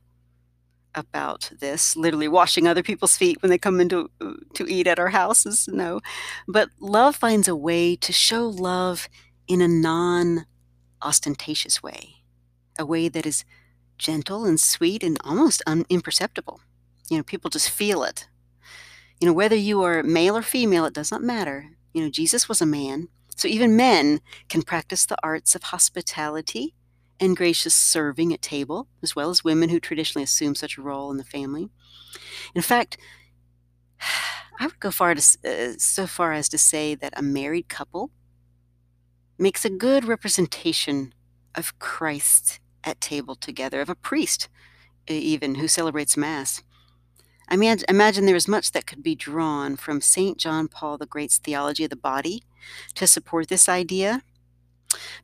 about 0.95 1.51
this, 1.59 1.95
literally 1.95 2.27
washing 2.27 2.67
other 2.67 2.81
people's 2.81 3.17
feet 3.17 3.41
when 3.41 3.49
they 3.49 3.57
come 3.57 3.79
into 3.79 4.09
to 4.55 4.65
eat 4.65 4.87
at 4.87 4.97
our 4.97 5.09
houses. 5.09 5.67
No. 5.67 5.99
But 6.47 6.69
love 6.79 7.17
finds 7.17 7.47
a 7.47 7.55
way 7.55 7.95
to 7.97 8.11
show 8.13 8.47
love 8.47 9.07
in 9.47 9.61
a 9.61 9.67
non 9.67 10.45
ostentatious 11.01 11.81
way, 11.83 12.15
a 12.77 12.85
way 12.85 13.09
that 13.09 13.25
is 13.25 13.45
gentle 13.97 14.45
and 14.45 14.59
sweet 14.59 15.03
and 15.03 15.17
almost 15.23 15.61
un- 15.65 15.85
imperceptible. 15.89 16.61
You 17.09 17.17
know, 17.17 17.23
people 17.23 17.49
just 17.49 17.69
feel 17.69 18.03
it. 18.03 18.27
You 19.19 19.27
know, 19.27 19.33
whether 19.33 19.55
you 19.55 19.81
are 19.81 20.03
male 20.03 20.37
or 20.37 20.41
female, 20.41 20.85
it 20.85 20.93
does 20.93 21.11
not 21.11 21.23
matter. 21.23 21.71
You 21.93 22.03
know, 22.03 22.09
Jesus 22.09 22.47
was 22.47 22.61
a 22.61 22.65
man, 22.65 23.07
so 23.35 23.47
even 23.47 23.75
men 23.75 24.19
can 24.49 24.61
practice 24.61 25.05
the 25.05 25.17
arts 25.23 25.55
of 25.55 25.63
hospitality 25.63 26.75
and 27.19 27.35
gracious 27.35 27.73
serving 27.73 28.33
at 28.33 28.41
table, 28.41 28.87
as 29.01 29.15
well 29.15 29.29
as 29.29 29.43
women 29.43 29.69
who 29.69 29.79
traditionally 29.79 30.23
assume 30.23 30.53
such 30.53 30.77
a 30.77 30.81
role 30.81 31.09
in 31.09 31.17
the 31.17 31.23
family. 31.23 31.69
In 32.53 32.61
fact, 32.61 32.97
I 34.59 34.65
would 34.65 34.79
go 34.79 34.91
far 34.91 35.13
to, 35.13 35.21
uh, 35.45 35.73
so 35.77 36.07
far 36.07 36.33
as 36.33 36.49
to 36.49 36.57
say 36.57 36.95
that 36.95 37.13
a 37.15 37.21
married 37.21 37.69
couple 37.69 38.11
makes 39.37 39.65
a 39.65 39.69
good 39.69 40.05
representation 40.05 41.13
of 41.55 41.77
Christ 41.79 42.59
at 42.83 43.01
table 43.01 43.35
together, 43.35 43.81
of 43.81 43.89
a 43.89 43.95
priest 43.95 44.49
even 45.07 45.55
who 45.55 45.67
celebrates 45.67 46.17
Mass. 46.17 46.61
I 47.49 47.55
mean, 47.55 47.77
imagine 47.87 48.25
there 48.25 48.35
is 48.35 48.47
much 48.47 48.71
that 48.73 48.85
could 48.85 49.01
be 49.01 49.15
drawn 49.15 49.77
from 49.77 50.01
St. 50.01 50.37
John 50.37 50.67
Paul 50.67 50.97
the 50.97 51.05
Great's 51.05 51.37
theology 51.37 51.85
of 51.85 51.89
the 51.89 51.95
body 51.95 52.43
to 52.95 53.07
support 53.07 53.47
this 53.47 53.69
idea. 53.69 54.21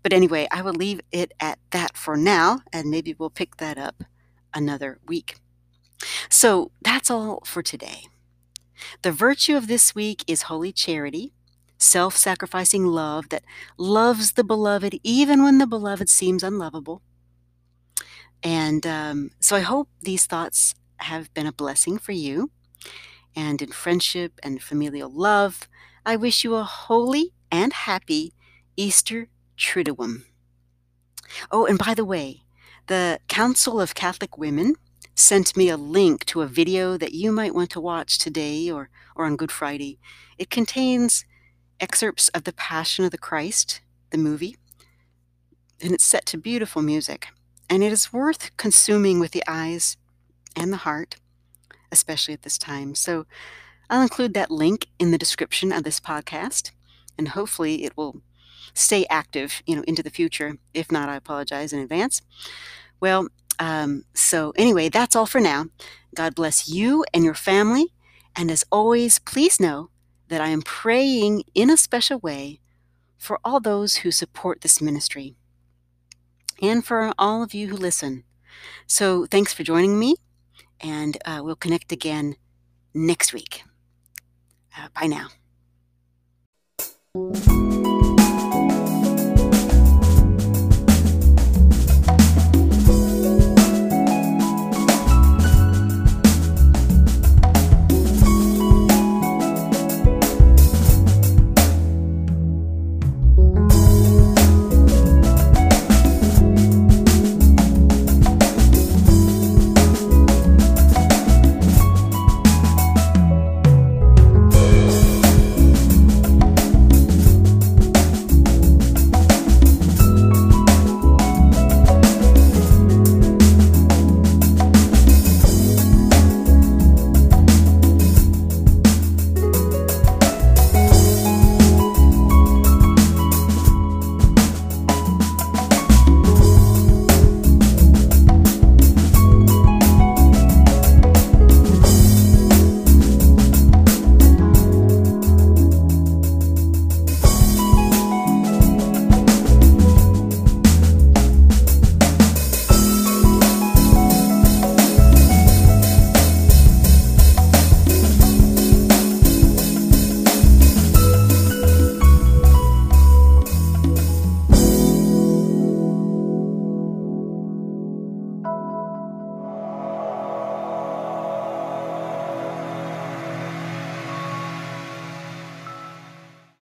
But 0.01 0.13
anyway, 0.13 0.47
I 0.51 0.61
will 0.61 0.73
leave 0.73 1.01
it 1.11 1.33
at 1.39 1.59
that 1.71 1.97
for 1.97 2.15
now, 2.15 2.61
and 2.71 2.89
maybe 2.89 3.13
we'll 3.13 3.29
pick 3.29 3.57
that 3.57 3.77
up 3.77 4.03
another 4.53 4.99
week. 5.05 5.35
So 6.29 6.71
that's 6.81 7.11
all 7.11 7.41
for 7.45 7.61
today. 7.61 8.03
The 9.01 9.11
virtue 9.11 9.55
of 9.55 9.67
this 9.67 9.95
week 9.95 10.23
is 10.27 10.43
holy 10.43 10.71
charity, 10.71 11.33
self 11.83 12.15
sacrificing 12.15 12.85
love 12.85 13.29
that 13.29 13.43
loves 13.77 14.33
the 14.33 14.43
beloved 14.43 14.99
even 15.03 15.43
when 15.43 15.57
the 15.57 15.67
beloved 15.67 16.09
seems 16.09 16.43
unlovable. 16.43 17.01
And 18.41 18.85
um, 18.85 19.31
so 19.39 19.55
I 19.55 19.61
hope 19.61 19.89
these 20.01 20.25
thoughts 20.25 20.75
have 20.97 21.33
been 21.33 21.47
a 21.47 21.53
blessing 21.53 21.97
for 21.97 22.11
you. 22.11 22.51
And 23.35 23.61
in 23.61 23.71
friendship 23.71 24.39
and 24.43 24.61
familial 24.61 25.11
love, 25.11 25.67
I 26.05 26.15
wish 26.15 26.43
you 26.43 26.55
a 26.55 26.63
holy 26.63 27.33
and 27.51 27.73
happy 27.73 28.33
Easter 28.75 29.29
Triduum. 29.57 30.23
Oh, 31.51 31.65
and 31.65 31.79
by 31.79 31.93
the 31.93 32.05
way, 32.05 32.43
the 32.87 33.19
Council 33.27 33.79
of 33.79 33.95
Catholic 33.95 34.37
Women 34.37 34.75
sent 35.15 35.55
me 35.55 35.69
a 35.69 35.77
link 35.77 36.25
to 36.25 36.41
a 36.41 36.47
video 36.47 36.97
that 36.97 37.13
you 37.13 37.31
might 37.31 37.55
want 37.55 37.69
to 37.71 37.81
watch 37.81 38.17
today 38.17 38.69
or, 38.69 38.89
or 39.15 39.25
on 39.25 39.37
Good 39.37 39.51
Friday. 39.51 39.99
It 40.37 40.49
contains 40.49 41.25
excerpts 41.79 42.29
of 42.29 42.43
The 42.43 42.53
Passion 42.53 43.05
of 43.05 43.11
the 43.11 43.17
Christ, 43.17 43.81
the 44.11 44.17
movie, 44.17 44.57
and 45.81 45.91
it's 45.91 46.05
set 46.05 46.25
to 46.27 46.37
beautiful 46.37 46.81
music. 46.81 47.27
And 47.69 47.83
it 47.83 47.91
is 47.91 48.13
worth 48.13 48.55
consuming 48.57 49.19
with 49.19 49.31
the 49.31 49.43
eyes 49.47 49.97
and 50.55 50.71
the 50.71 50.77
heart, 50.77 51.17
especially 51.91 52.33
at 52.33 52.43
this 52.43 52.57
time. 52.57 52.95
So 52.95 53.25
I'll 53.89 54.01
include 54.01 54.33
that 54.33 54.51
link 54.51 54.87
in 54.99 55.11
the 55.11 55.17
description 55.17 55.71
of 55.71 55.83
this 55.83 55.99
podcast, 55.99 56.71
and 57.17 57.29
hopefully 57.29 57.83
it 57.83 57.95
will 57.97 58.21
stay 58.73 59.05
active, 59.09 59.61
you 59.65 59.75
know, 59.75 59.83
into 59.87 60.03
the 60.03 60.09
future. 60.09 60.57
If 60.73 60.91
not, 60.91 61.09
I 61.09 61.15
apologize 61.15 61.73
in 61.73 61.79
advance. 61.79 62.21
Well, 62.99 63.27
um, 63.59 64.05
so 64.13 64.53
anyway, 64.55 64.89
that's 64.89 65.15
all 65.15 65.25
for 65.25 65.39
now. 65.39 65.65
God 66.15 66.35
bless 66.35 66.67
you 66.69 67.05
and 67.13 67.23
your 67.23 67.33
family. 67.33 67.93
And 68.35 68.49
as 68.49 68.65
always, 68.71 69.19
please 69.19 69.59
know 69.59 69.89
that 70.33 70.41
I 70.41 70.47
am 70.47 70.63
praying 70.63 71.43
in 71.53 71.69
a 71.69 71.77
special 71.77 72.17
way 72.17 72.59
for 73.19 73.39
all 73.43 73.59
those 73.59 73.97
who 73.97 74.09
support 74.09 74.61
this 74.61 74.81
ministry 74.81 75.35
and 76.59 76.83
for 76.83 77.13
all 77.19 77.43
of 77.43 77.53
you 77.53 77.67
who 77.67 77.77
listen. 77.77 78.23
So 78.87 79.27
thanks 79.27 79.53
for 79.53 79.61
joining 79.61 79.99
me 79.99 80.15
and 80.81 81.19
uh, 81.23 81.41
we'll 81.43 81.55
connect 81.55 81.91
again 81.91 82.35
next 82.95 83.31
week. 83.31 83.61
Uh, 84.75 84.87
bye 84.99 85.05
now. 87.15 87.82